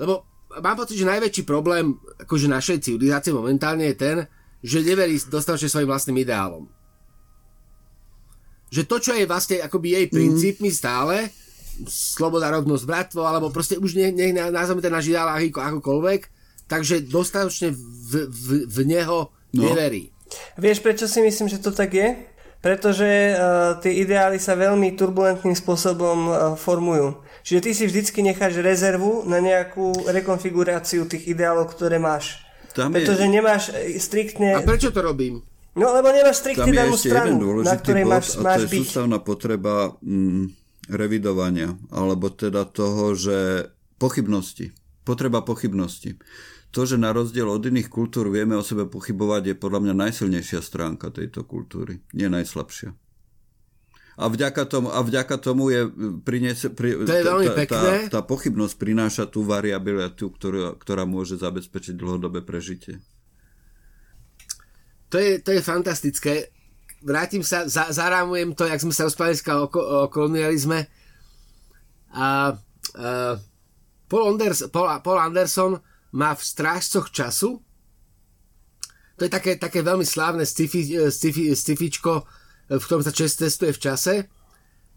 [0.00, 0.26] lebo
[0.60, 4.16] mám pocit, že najväčší problém akože našej civilizácie momentálne je ten,
[4.64, 6.66] že neverí dostatočne svojim vlastným ideálom
[8.74, 10.74] že to, čo je vlastne akoby jej princípmi mm.
[10.74, 11.30] stále,
[11.86, 16.20] sloboda, rovnosť, bratvo, alebo proste už nech, nech nazveme ten náš ideál ako, akokoľvek,
[16.66, 19.62] takže dostatočne v, v, v neho no.
[19.62, 20.10] neverí.
[20.58, 22.18] Vieš, prečo si myslím, že to tak je?
[22.64, 27.20] Pretože uh, tie ideály sa veľmi turbulentným spôsobom uh, formujú.
[27.44, 32.40] Čiže ty si vždycky necháš rezervu na nejakú rekonfiguráciu tých ideálov, ktoré máš.
[32.72, 33.30] Tam Pretože je...
[33.30, 34.56] nemáš e, striktne...
[34.56, 35.44] A prečo to robím?
[35.76, 38.80] No lebo nemáš striktne danú stranu, na ktorej bod, máš, máš a to je byť.
[38.80, 40.44] sústavná potreba mm,
[40.88, 43.68] revidovania, alebo teda toho, že
[44.00, 44.72] pochybnosti.
[45.04, 46.16] Potreba pochybnosti.
[46.74, 50.58] To, že na rozdiel od iných kultúr vieme o sebe pochybovať, je podľa mňa najsilnejšia
[50.58, 52.90] stránka tejto kultúry, nie najslabšia.
[54.14, 55.86] A vďaka tomu, a vďaka tomu je
[56.22, 57.94] priniese, pri, to je veľmi tá, pekné.
[58.10, 62.98] Tá, tá pochybnosť prináša tú variabilitu, ktorá, ktorá môže zabezpečiť dlhodobé prežitie.
[65.14, 66.50] To je, to je fantastické.
[67.02, 70.90] Vrátim sa, za, zarámujem to, jak sme sa rozprávali o, o kolonializme.
[72.14, 72.28] A, a
[74.06, 75.78] Paul, Anders, Paul, Paul Anderson
[76.14, 77.58] má v Strážcoch času
[79.14, 82.26] to je také, také veľmi slávne sci-fi, sci-fi, sci-fičko,
[82.66, 84.14] v ktorom sa čest testuje v čase.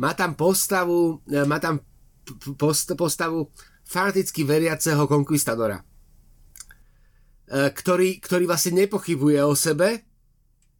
[0.01, 1.86] Má tam postavu, má tam
[2.57, 3.53] post, postavu
[3.86, 5.84] fanaticky veriaceho konkvistadora, e,
[7.72, 10.01] ktorý, ktorý vlastne nepochybuje o sebe,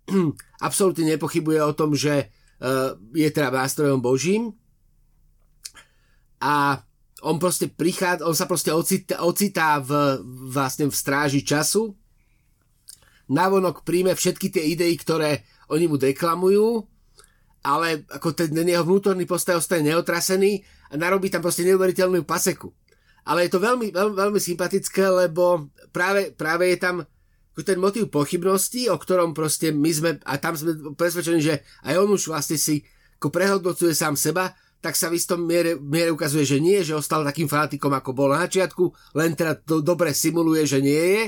[0.68, 2.34] absolútne nepochybuje o tom, že
[3.14, 4.50] je teda nástrojom Božím
[6.42, 6.82] a
[7.26, 10.22] on proste prichádza, on sa proste ocitá, ocitá v,
[10.54, 11.98] vlastne v stráži času,
[13.28, 16.86] navonok príjme všetky tie idei, ktoré oni mu deklamujú,
[17.66, 22.72] ale ako ten jeho vnútorný postoj ostane neotrasený a narobí tam proste neuveriteľnú paseku.
[23.28, 26.96] Ale je to veľmi, veľmi, veľmi sympatické, lebo práve, práve je tam
[27.58, 32.10] ten motív pochybnosti, o ktorom proste my sme, a tam sme presvedčení, že aj on
[32.14, 32.86] už vlastne si
[33.18, 37.26] ako prehodnocuje sám seba, tak sa v istom miere, miere ukazuje, že nie, že ostal
[37.26, 41.24] takým fanatikom, ako bol na začiatku, len teda to dobre simuluje, že nie je.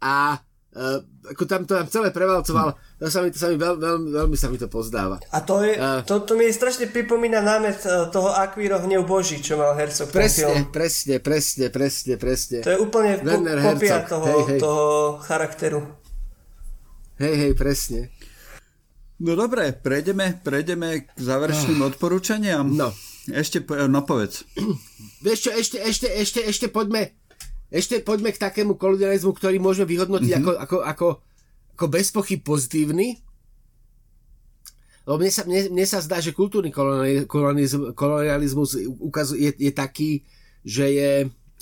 [0.00, 3.74] A Uh, ako tam to tam celé prevalcoval, to sa mi, to sa mi veľ,
[3.74, 5.18] veľ, veľmi sa mi to pozdáva.
[5.34, 9.42] A to, je, uh, to, to mi strašne pripomína námet uh, toho Akvíro hnev Boží,
[9.42, 10.14] čo mal Hercog.
[10.14, 12.58] Presne, presne, presne, presne, presne.
[12.62, 14.60] To je úplne kopia toho, hej, hej.
[14.62, 14.84] toho
[15.26, 15.82] charakteru.
[17.18, 18.14] Hej, hej, presne.
[19.20, 21.92] No dobre, prejdeme, prejdeme k záverečným oh.
[21.92, 22.64] odporúčaniam.
[22.64, 22.88] No.
[23.28, 24.48] Ešte, no povedz.
[25.24, 27.12] Vieš čo, ešte, ešte, ešte, ešte poďme,
[27.68, 30.48] ešte poďme k takému kolonializmu, ktorý môžeme vyhodnotiť mm-hmm.
[30.48, 31.08] ako, ako, ako,
[31.76, 33.20] ako bez pochyb pozitívny.
[35.04, 38.70] Lebo mne sa, mne, mne sa zdá, že kultúrny kolonializmus, kolonializmus
[39.04, 40.10] ukazuje, je, je taký,
[40.64, 41.12] že je...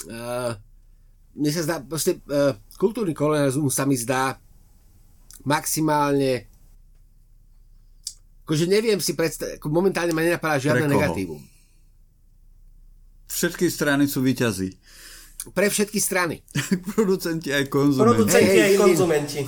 [0.07, 0.55] Uh,
[1.35, 4.39] mne sa zdá, proste uh, kultúrny kolonializmus sa mi zdá
[5.43, 6.48] maximálne
[8.49, 11.45] akože neviem si predstaviť, ako momentálne ma nenapadá žiadne negatívum.
[13.29, 14.73] Všetky strany sú výťazí
[15.53, 16.43] pre všetky strany.
[16.95, 18.05] Producenti aj konzumenti.
[18.05, 19.43] Producenti hey, aj konzumenti.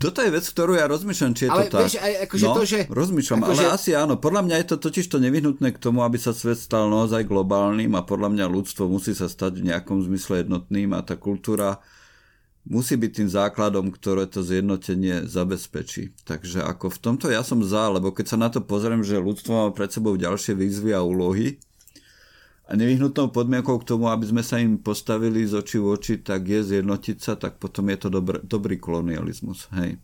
[0.00, 1.84] Toto je vec, ktorú ja rozmýšľam, či je ale to tak.
[1.84, 2.80] Vieš, aj, akože no, to, že...
[2.88, 3.64] rozmýšľam, akože...
[3.68, 4.14] ale asi áno.
[4.16, 7.92] Podľa mňa je to totiž to nevyhnutné k tomu, aby sa svet stal naozaj globálnym
[7.92, 11.84] a podľa mňa ľudstvo musí sa stať v nejakom zmysle jednotným a tá kultúra
[12.68, 16.12] musí byť tým základom, ktoré to zjednotenie zabezpečí.
[16.28, 19.52] Takže ako v tomto ja som za, lebo keď sa na to pozriem, že ľudstvo
[19.52, 21.56] má pred sebou ďalšie výzvy a úlohy,
[22.70, 26.46] a nevyhnutnou podmienkou k tomu, aby sme sa im postavili z očí v oči, tak
[26.46, 29.66] je zjednotiť sa, tak potom je to dobr, dobrý kolonializmus.
[29.74, 29.98] Hej.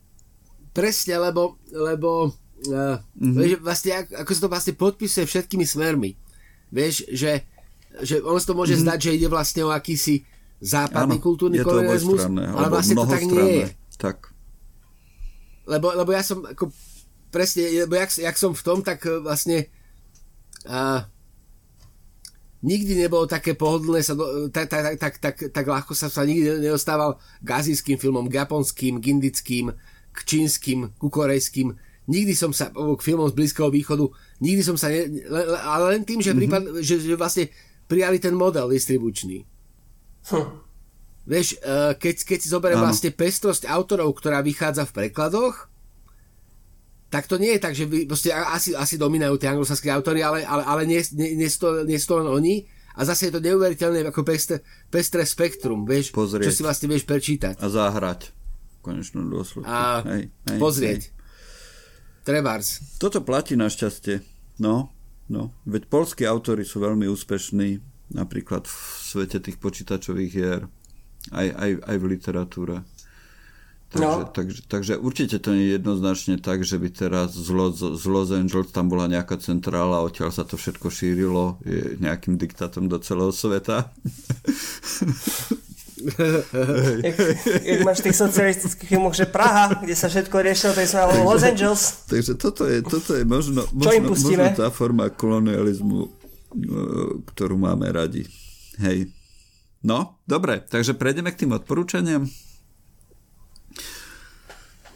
[0.75, 3.33] Presne, lebo, lebo uh, mm-hmm.
[3.39, 6.19] vieš, vlastne, ako, ako sa to vlastne podpisuje všetkými smermi.
[6.67, 7.47] Vieš, že,
[8.03, 8.91] že ono sa to môže mm-hmm.
[8.91, 10.27] zdať, že ide vlastne o akýsi
[10.57, 13.67] západný ano, kultúrny kolonializmus, ale vlastne to tak nie je.
[13.97, 14.17] Tak.
[15.67, 16.71] Lebo, lebo ja som ako
[17.29, 19.67] presne, lebo jak, jak som v tom, tak e, vlastne
[20.63, 21.05] a,
[22.63, 26.63] nikdy nebolo také pohodlné sa do, tak, tak, tak, tak, tak ľahko sa, sa nikdy
[26.63, 29.75] nedostával k azijským filmom, k japonským, k indickým,
[30.15, 31.75] k čínskym, ku korejským.
[32.07, 34.07] Nikdy som sa, k filmom z Blízkeho východu,
[34.39, 35.11] nikdy som sa, ne,
[35.59, 36.39] ale len tým, že, mm-hmm.
[36.39, 37.51] prípad, že, že vlastne
[37.85, 39.43] prijali ten model distribučný.
[40.31, 40.47] Hm.
[41.27, 45.67] Vieš, e, keď, keď si zoberiem vlastne pestrosť autorov, ktorá vychádza v prekladoch,
[47.07, 50.43] tak to nie je tak, že by, proste asi, asi dominajú tie anglosaské autory, ale,
[50.43, 52.55] ale, ale nie, nie, nie, sú to, nie sú to len oni.
[52.97, 56.49] A zase je to neuveriteľné ako pestre, pestré spektrum, vieš, pozrieť.
[56.49, 57.61] čo si vlastne vieš prečítať.
[57.61, 59.69] A zahrať v konečnom dôsledku.
[59.69, 61.01] A hej, hej, pozrieť.
[61.07, 61.15] Hej.
[62.25, 62.83] Trebárs.
[62.99, 64.19] Toto platí našťastie.
[64.59, 64.91] No,
[65.31, 65.55] no.
[65.63, 67.79] Veď polskí autory sú veľmi úspešní,
[68.11, 70.61] napríklad v svete tých počítačových hier,
[71.31, 72.75] aj, aj, aj v literatúre.
[73.87, 74.27] Takže, no.
[74.27, 78.35] takže, takže určite to nie je jednoznačne tak, že by teraz z Los, z Los
[78.35, 83.31] Angeles tam bola nejaká centrála odtiaľ sa to všetko šírilo je nejakým diktátom do celého
[83.31, 83.87] sveta.
[87.03, 87.15] jak,
[87.63, 91.09] jak máš v tých socialistických filmoch, že Praha, kde sa všetko riešilo, to je sa
[91.23, 92.05] Los Angeles.
[92.05, 96.11] Takže toto je, toto je možno, možno, možno tá forma kolonializmu,
[97.33, 98.23] ktorú máme radi.
[98.79, 99.11] Hej.
[99.83, 102.25] No, dobre, takže prejdeme k tým odporúčaniam.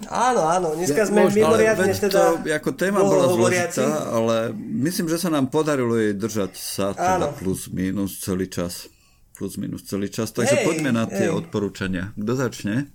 [0.09, 2.41] Áno, áno, dneska sme Možno, mimoriadne teda...
[2.41, 7.29] To, ako téma bola zložitá, ale myslím, že sa nám podarilo jej držať sa teda
[7.29, 7.37] áno.
[7.37, 8.89] plus minus celý čas.
[9.37, 10.33] Plus minus celý čas.
[10.33, 11.37] Takže hej, poďme na tie hej.
[11.37, 12.17] odporúčania.
[12.17, 12.89] Kto začne?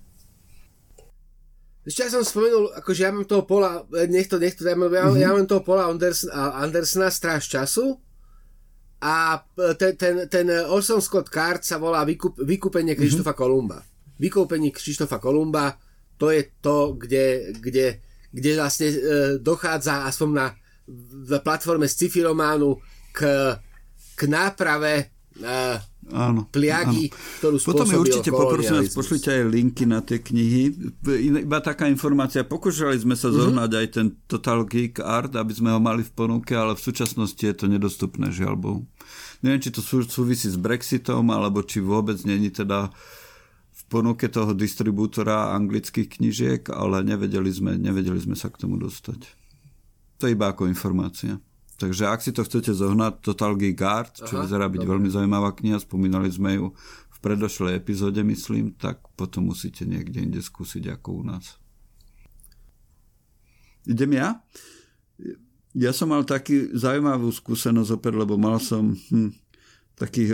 [1.87, 4.91] Ešte ja som spomenul, akože ja mám toho pola, nech to, nech to, ja mám,
[4.91, 5.23] mm-hmm.
[5.23, 8.03] ja mám toho pola Andersona, Andersona Stráž času
[8.97, 9.37] a
[9.77, 13.41] ten, ten, ten Orson Scott Card sa volá Vykup, Vykúpenie Krištofa mm-hmm.
[13.45, 13.77] Kolumba.
[14.17, 15.77] Vykúpenie Krištofa Kolumba
[16.17, 18.01] to je to, kde, kde,
[18.33, 18.97] kde vlastne e,
[19.37, 20.49] dochádza aspoň na,
[21.29, 22.81] v platforme sci-fi románu
[23.13, 23.21] k,
[24.17, 25.05] k náprave e,
[26.13, 27.37] áno, pliagy, áno.
[27.39, 30.75] ktorú Potom mi určite poprosím vás, pošlite aj linky na tie knihy.
[31.43, 33.35] Iba taká informácia, pokúšali sme sa mhm.
[33.35, 33.81] zohnať mm-hmm.
[33.83, 37.55] aj ten Total Geek Art, aby sme ho mali v ponuke, ale v súčasnosti je
[37.55, 38.81] to nedostupné, žiaľ Bohu.
[39.41, 42.89] Neviem, či to súvisí s Brexitom, alebo či vôbec není teda
[43.87, 49.23] ponuke toho distribútora anglických knižiek, ale nevedeli sme, nevedeli sme sa k tomu dostať.
[50.19, 51.39] To je iba ako informácia.
[51.77, 53.53] Takže ak si to chcete zohnať, Total
[53.85, 54.91] Art, čo Aha, vyzerá byť dobre.
[54.97, 56.65] veľmi zaujímavá kniha, spomínali sme ju
[57.13, 61.61] v predošlej epizóde, myslím, tak potom musíte niekde inde skúsiť ako u nás.
[63.85, 64.41] Idem ja?
[65.77, 69.37] Ja som mal taký zaujímavú skúsenosť opäť, lebo mal som hm,
[69.97, 70.33] taký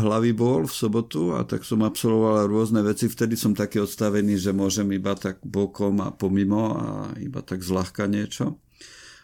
[0.00, 3.08] hlavý bol v sobotu a tak som absolvoval rôzne veci.
[3.08, 6.86] Vtedy som taký odstavený, že môžem iba tak bokom a pomimo a
[7.20, 8.60] iba tak zľahka niečo.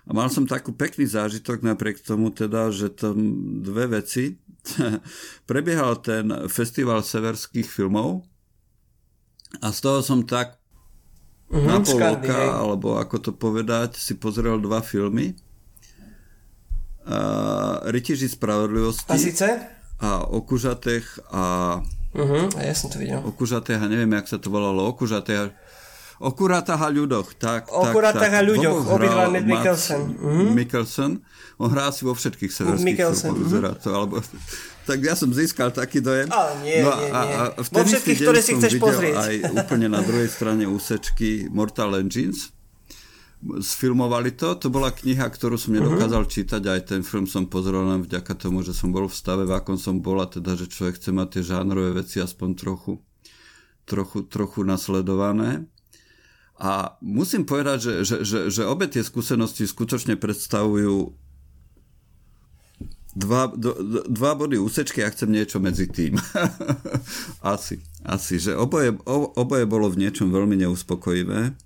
[0.09, 3.17] A mal som takú pekný zážitok napriek tomu teda, že tam
[3.61, 4.41] dve veci.
[5.51, 8.25] Prebiehal ten festival severských filmov
[9.59, 10.55] a z toho som tak
[11.51, 15.35] uh-huh, na pol oka, alebo ako to povedať, si pozrel dva filmy
[17.07, 19.11] uh, Rytíži spravodlivosti.
[19.11, 19.47] A síce?
[20.01, 21.79] A o kužatech a...
[22.15, 23.21] Uh-huh, a ja som to videl.
[23.27, 24.87] O kužatech a neviem, jak sa to volalo.
[24.87, 25.51] O kužatech
[26.21, 27.73] O kuratách a ľudoch, tak.
[27.73, 30.03] O kuratách a ľuďoch, obidva Matt Mikkelsen.
[30.21, 30.53] Uh-huh.
[30.53, 31.25] Mikkelsen.
[31.57, 33.81] On hrá si vo všetkých severských uh-huh.
[33.81, 34.21] to, alebo...
[34.85, 36.29] Tak ja som získal taký dojem.
[36.29, 37.15] Ale nie, no, nie, nie.
[37.15, 39.17] A, a vo všetkých, ktoré si chceš pozrieť.
[39.17, 39.35] aj
[39.65, 42.53] úplne na druhej strane úsečky Mortal Engines
[43.41, 44.61] sfilmovali to.
[44.61, 46.35] To bola kniha, ktorú som nedokázal uh-huh.
[46.37, 49.57] čítať, aj ten film som pozrel len vďaka tomu, že som bol v stave, v
[49.57, 53.01] akom som bol a teda, že človek chce mať tie žánrové veci aspoň trochu,
[53.89, 55.65] trochu, trochu nasledované.
[56.61, 61.17] A musím povedať, že, že, že, že obe tie skúsenosti skutočne predstavujú
[63.17, 63.73] dva, do,
[64.07, 66.21] dva body úsečky a chcem niečo medzi tým.
[67.57, 71.57] asi, asi, že oboje, oboje bolo v niečom veľmi neuspokojivé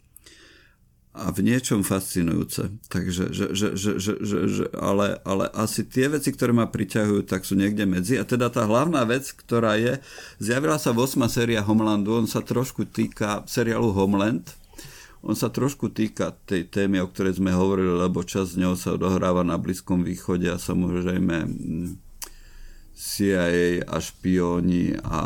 [1.15, 2.75] a v niečom fascinujúce.
[2.91, 7.23] Takže, že, že, že, že, že, že, ale, ale asi tie veci, ktoré ma priťahujú,
[7.27, 8.19] tak sú niekde medzi.
[8.19, 10.03] A teda tá hlavná vec, ktorá je,
[10.43, 11.23] zjavila sa v 8.
[11.31, 14.55] séria Homelandu, on sa trošku týka seriálu Homeland,
[15.25, 18.93] on sa trošku týka tej témy, o ktorej sme hovorili, lebo čas z neho sa
[18.93, 21.89] odohráva na Blízkom východe a samozrejme mm,
[22.93, 25.21] CIA a špióni a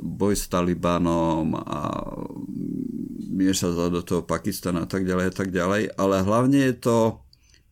[0.00, 2.00] boj s Talibanom a
[3.28, 6.96] mieša sa do toho Pakistana a tak ďalej a tak ďalej, ale hlavne je to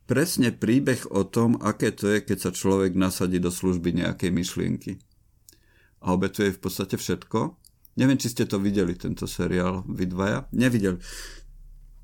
[0.05, 4.91] presne príbeh o tom, aké to je, keď sa človek nasadí do služby nejakej myšlienky.
[6.01, 7.57] a obetuje v podstate všetko.
[7.97, 10.49] Neviem, či ste to videli, tento seriál, vy dvaja.
[10.55, 10.97] Nevideli.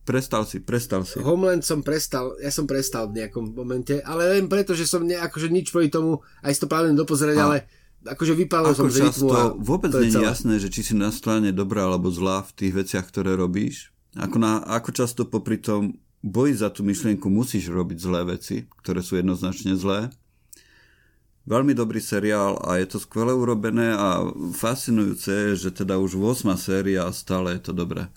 [0.08, 1.20] Prestal si, prestal si.
[1.20, 5.20] Homeland som prestal, ja som prestal v nejakom momente, ale len preto, že som ne,
[5.20, 7.68] akože nič proti tomu, aj si to plánujeme dopozrieť, ale
[8.08, 11.52] akože vypadol som z rytmu a vôbec nie je jasné, že či si na strane
[11.52, 13.92] dobrá alebo zlá v tých veciach, ktoré robíš.
[14.16, 19.04] Ako, na, ako často popri tom boji za tú myšlienku musíš robiť zlé veci, ktoré
[19.04, 20.08] sú jednoznačne zlé.
[21.48, 24.24] Veľmi dobrý seriál a je to skvele urobené a
[24.56, 28.08] fascinujúce je, že teda už 8 séria a stále je to dobré.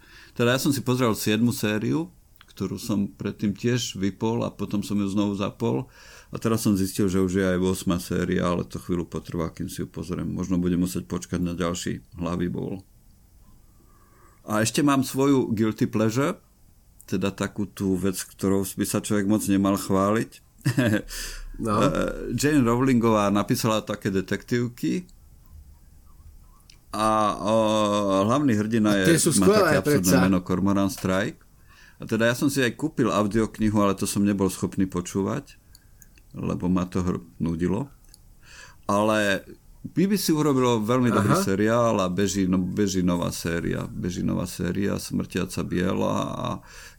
[0.41, 2.09] Teda ja som si pozrel 7 sériu,
[2.49, 5.85] ktorú som predtým tiež vypol a potom som ju znovu zapol.
[6.33, 9.69] A teraz som zistil, že už je aj 8 séria, ale to chvíľu potrvá, kým
[9.69, 10.25] si ju pozriem.
[10.25, 12.81] Možno budem musieť počkať na ďalší hlavy bol.
[14.49, 16.41] A ešte mám svoju guilty pleasure,
[17.05, 20.31] teda takú tú vec, ktorou by sa človek moc nemal chváliť.
[21.61, 21.85] No.
[22.41, 25.05] Jane Rowlingová napísala také detektívky,
[26.91, 27.55] a o,
[28.27, 31.39] hlavný hrdina je, má také absurdné meno Cormoran Strike.
[32.01, 35.61] A teda ja som si aj kúpil audioknihu, ale to som nebol schopný počúvať,
[36.35, 37.93] lebo ma to nudilo.
[38.91, 39.47] Ale
[39.81, 41.17] BBC urobilo veľmi Aha.
[41.17, 43.89] dobrý seriál a beží, no, beží nová séria.
[43.89, 46.49] Beží nová séria Smrtiaca biela a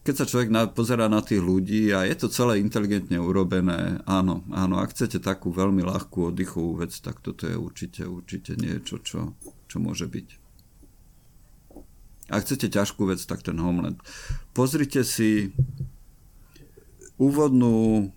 [0.01, 4.41] keď sa človek na, pozera na tých ľudí a je to celé inteligentne urobené, áno,
[4.49, 9.37] áno, ak chcete takú veľmi ľahkú oddychovú vec, tak toto je určite, určite niečo, čo,
[9.71, 10.27] čo môže byť.
[12.27, 14.03] Ak chcete ťažkú vec, tak ten Homeland.
[14.51, 15.55] Pozrite si
[17.15, 18.11] úvodnú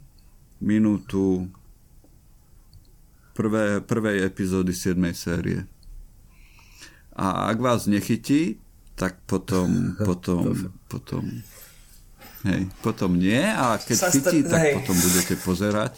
[0.58, 1.46] minútu
[3.38, 4.98] prvé, prvej epizódy 7.
[5.14, 5.62] série.
[7.14, 8.58] A ak vás nechytí,
[8.98, 11.22] tak potom, potom, potom
[12.44, 14.74] Hej, potom nie a keď chytí, tak hej.
[14.76, 15.96] potom budete pozerať.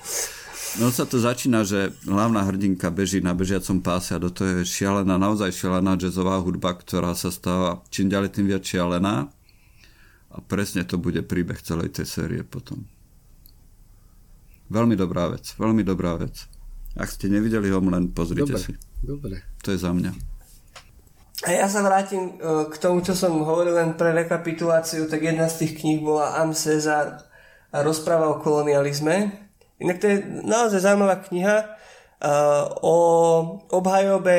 [0.77, 4.69] No sa to začína, že hlavná hrdinka beží na bežiacom páse a do toho je
[4.69, 9.33] šialená, naozaj šialená jazzová hudba, ktorá sa stáva čím ďalej tým viac šialená.
[10.29, 12.85] A presne to bude príbeh celej tej série potom.
[14.69, 16.45] Veľmi dobrá vec, veľmi dobrá vec.
[16.93, 18.73] Ak ste nevideli Homeland, pozrite dobre, si.
[19.01, 19.37] Dobre.
[19.65, 20.13] To je za mňa.
[21.45, 25.49] A ja sa vrátim e, k tomu, čo som hovoril len pre rekapituláciu, tak jedna
[25.49, 27.25] z tých kníh bola Am Cezar
[27.73, 29.46] a rozpráva o kolonializme.
[29.83, 32.97] Inak to je naozaj zaujímavá kniha uh, o
[33.71, 34.39] obhajobe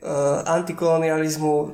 [0.00, 1.70] uh, antikolonializmu uh,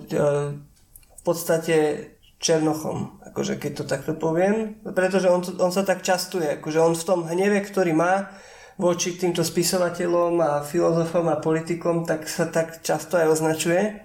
[1.14, 2.10] v podstate
[2.44, 7.06] Černochom, akože keď to takto poviem, pretože on, on sa tak častuje, akože on v
[7.08, 8.28] tom hneve, ktorý má
[8.76, 14.04] voči týmto spisovateľom a filozofom a politikom, tak sa tak často aj označuje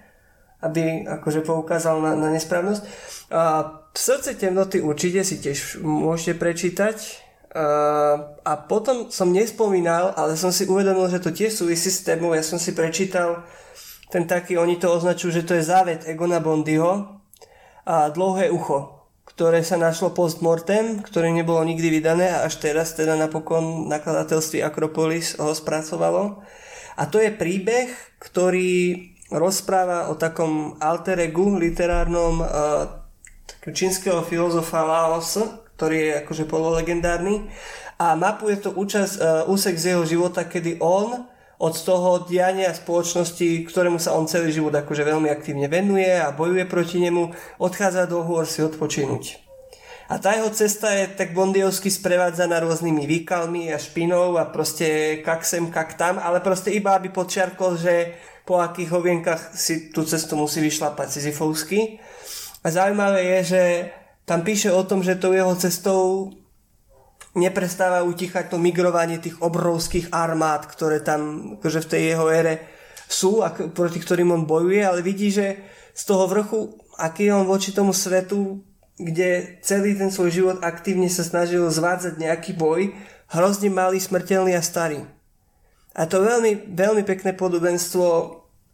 [0.60, 2.84] aby akože poukázal na, na nesprávnosť.
[3.32, 3.42] A
[3.96, 7.29] v srdce temnoty určite si tiež môžete prečítať.
[7.50, 12.38] A, potom som nespomínal, ale som si uvedomil, že to tiež súvisí s témou.
[12.38, 13.42] Ja som si prečítal
[14.14, 17.22] ten taký, oni to označujú, že to je závet Egona Bondyho
[17.90, 23.18] a Dlouhé ucho, ktoré sa našlo postmortem, ktoré nebolo nikdy vydané a až teraz teda
[23.18, 26.46] napokon nakladateľství Akropolis ho spracovalo.
[26.98, 27.90] A to je príbeh,
[28.22, 32.50] ktorý rozpráva o takom alter egu literárnom uh,
[33.70, 35.38] čínskeho filozofa Laos,
[35.80, 37.48] ktorý je akože pololegendárny
[37.96, 41.24] a mapuje to účasť, uh, úsek z jeho života, kedy on
[41.60, 46.68] od toho diania spoločnosti, ktorému sa on celý život akože veľmi aktívne venuje a bojuje
[46.68, 49.44] proti nemu, odchádza do hôr si odpočinúť.
[50.10, 55.46] A tá jeho cesta je tak bondiovsky sprevádzaná rôznymi výkalmi a špinou a proste kak
[55.46, 60.34] sem, kak tam, ale proste iba aby podčiarkol, že po akých hovienkach si tú cestu
[60.34, 62.02] musí vyšlapať Sisyfovsky.
[62.66, 63.64] A zaujímavé je, že
[64.30, 66.30] tam píše o tom, že tou jeho cestou
[67.34, 72.54] neprestáva utichať to migrovanie tých obrovských armád, ktoré tam akože v tej jeho ére
[73.10, 75.58] sú a proti ktorým on bojuje, ale vidí, že
[75.98, 78.62] z toho vrchu, aký je on voči tomu svetu,
[79.02, 82.94] kde celý ten svoj život aktívne sa snažil zvádzať nejaký boj,
[83.34, 85.02] hrozne malý, smrteľný a starý.
[85.98, 88.06] A to veľmi, veľmi pekné podobenstvo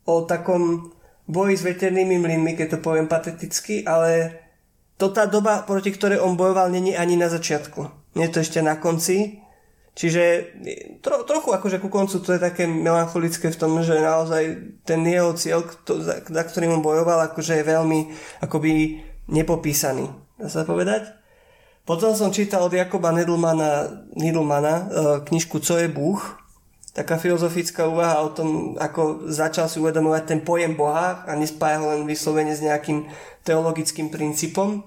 [0.04, 0.92] o takom
[1.32, 4.45] boji s veternými mlynmi, keď to poviem pateticky, ale
[4.96, 8.16] to tá doba, proti ktorej on bojoval, není ani na začiatku.
[8.16, 9.44] Nie je to ešte na konci.
[9.96, 10.24] Čiže
[11.00, 14.44] tro, trochu akože ku koncu to je také melancholické v tom, že naozaj
[14.84, 18.00] ten jeho cieľ, kto, za, za ktorým on bojoval, akože je veľmi
[18.44, 19.00] akoby
[19.32, 20.12] nepopísaný.
[20.36, 21.16] Dá sa povedať?
[21.88, 24.84] Potom som čítal od Jakoba Nedelmana, Nedelmana e,
[25.32, 26.20] knižku Co je Bůh,
[26.96, 28.50] taká filozofická úvaha o tom,
[28.80, 33.12] ako začal si uvedomovať ten pojem Boha a nespája ho len vyslovene s nejakým
[33.44, 34.80] teologickým princípom.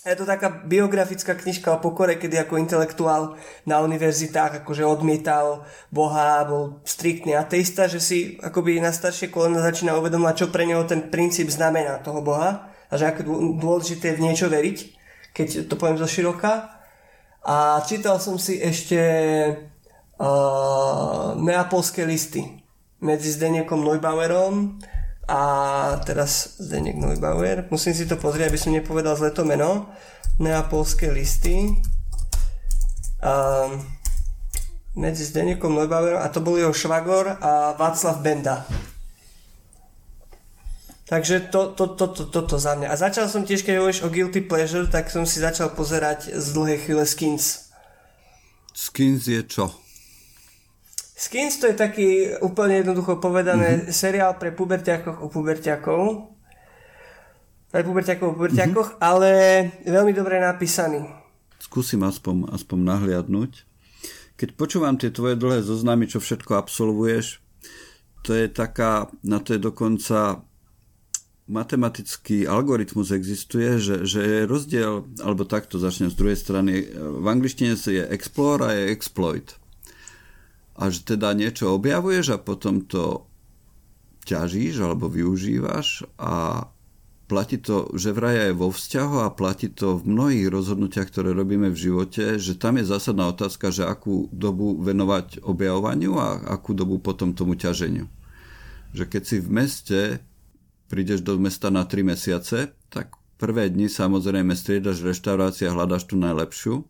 [0.00, 3.36] Je to taká biografická knižka o pokore, kedy ako intelektuál
[3.68, 9.96] na univerzitách akože odmietal Boha, bol striktný ateista, že si akoby na staršie kolena začína
[9.96, 14.24] uvedomovať, čo pre neho ten princíp znamená toho Boha a že ako dôležité je v
[14.24, 14.76] niečo veriť,
[15.36, 16.80] keď to poviem zo široka.
[17.44, 19.00] A čítal som si ešte
[20.20, 22.60] uh, neapolské listy
[23.00, 24.76] medzi Zdeniekom Neubauerom
[25.24, 25.42] a
[26.04, 27.64] teraz Zdenek Neubauer.
[27.72, 29.88] Musím si to pozrieť, aby som nepovedal zle to meno.
[30.36, 31.80] Neapolské listy.
[33.20, 33.80] Um,
[34.98, 38.66] medzi Zdenekom Neubauerom a to bol jeho švagor a Václav Benda.
[41.10, 42.86] Takže to, to, to, to, toto za mňa.
[42.86, 46.46] A začal som tiež, keď hovoríš o Guilty Pleasure, tak som si začal pozerať z
[46.54, 47.66] dlhej chvíle Skins.
[48.70, 49.74] Skins je čo?
[51.20, 53.92] Skins to je taký úplne jednoducho povedané mm-hmm.
[53.92, 56.32] seriál pre pubertiakov o pubertiakov.
[57.68, 59.04] Pre pubertiakov o pubertiakoch, mm-hmm.
[59.04, 59.30] ale
[59.84, 61.04] veľmi dobre napísaný.
[61.60, 63.68] Skúsim aspoň, aspoň nahliadnúť.
[64.40, 67.44] Keď počúvam tie tvoje dlhé zoznamy, čo všetko absolvuješ,
[68.24, 70.40] to je taká, na to je dokonca
[71.44, 77.76] matematický algoritmus existuje, že, že je rozdiel, alebo takto začnem z druhej strany, v angličtine
[77.76, 79.59] je explore a je exploit
[80.80, 83.28] a že teda niečo objavuješ a potom to
[84.24, 86.64] ťažíš alebo využívaš a
[87.28, 91.70] platí to, že vraj aj vo vzťahu a platí to v mnohých rozhodnutiach, ktoré robíme
[91.70, 96.98] v živote, že tam je zásadná otázka, že akú dobu venovať objavovaniu a akú dobu
[96.98, 98.10] potom tomu ťaženiu.
[98.96, 100.00] Že keď si v meste
[100.90, 106.82] prídeš do mesta na 3 mesiace, tak prvé dni samozrejme striedaš reštaurácia hľadaš tú najlepšiu.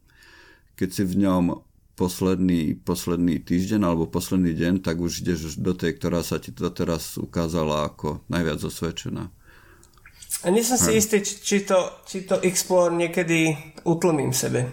[0.81, 1.61] Keď si v ňom
[2.01, 7.20] posledný, posledný týždeň alebo posledný deň, tak už ideš do tej, ktorá sa ti teraz
[7.20, 9.28] ukázala ako najviac osvedčená.
[10.40, 11.77] A nie som si istý, či to,
[12.09, 13.52] či to Explore niekedy
[13.85, 14.72] utlmím sebe.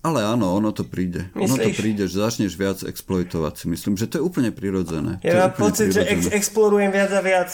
[0.00, 1.28] Ale áno, ono to príde.
[1.36, 1.44] Myslíš?
[1.44, 5.20] Ono to príde, že začneš viac exploitovať si myslím, že to je úplne prirodzené.
[5.20, 6.08] Ja mám pocit, prirodzené.
[6.08, 7.50] že ex- explorujem viac a viac.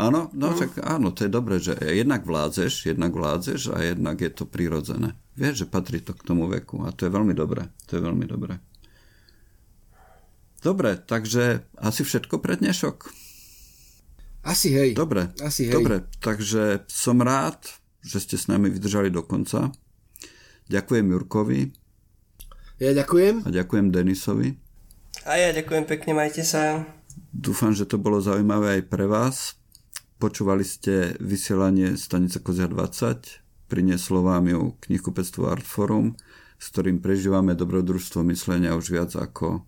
[0.00, 0.54] Áno, no mm.
[0.56, 5.16] však áno, to je dobré, že jednak vládzeš, jednak vládzeš a jednak je to prirodzené.
[5.36, 7.68] Vieš, že patrí to k tomu veku a to je veľmi dobré.
[7.88, 8.60] To je veľmi dobré.
[10.62, 13.10] Dobre, takže asi všetko pre dnešok.
[14.46, 14.94] Asi hej.
[14.94, 15.74] Dobre, asi hej.
[15.74, 17.58] dobre, takže som rád,
[18.02, 19.74] že ste s nami vydržali do konca.
[20.70, 21.60] Ďakujem Jurkovi.
[22.82, 23.46] Ja ďakujem.
[23.46, 24.58] A ďakujem Denisovi.
[25.22, 26.82] A ja ďakujem pekne, majte sa.
[27.30, 29.61] Dúfam, že to bolo zaujímavé aj pre vás.
[30.22, 33.42] Počúvali ste vysielanie Stanice Kozia 20
[33.72, 36.12] Prinieslo vám ju knihkupectvo Artforum,
[36.60, 39.64] s ktorým prežívame dobrodružstvo myslenia už viac ako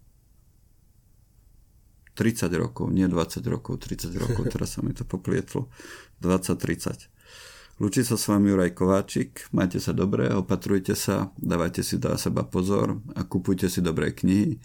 [2.13, 5.73] 30 rokov, nie 20 rokov, 30 rokov, teraz sa mi to poplietlo,
[6.21, 7.09] 20-30.
[7.81, 12.45] Lúči sa s vami Juraj Kováčik, majte sa dobre, opatrujte sa, dávajte si do seba
[12.45, 14.61] pozor a kupujte si dobré knihy.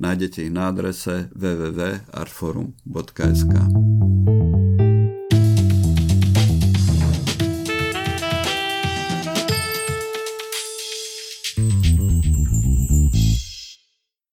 [0.00, 3.52] Nájdete ich na adrese www.artforum.sk.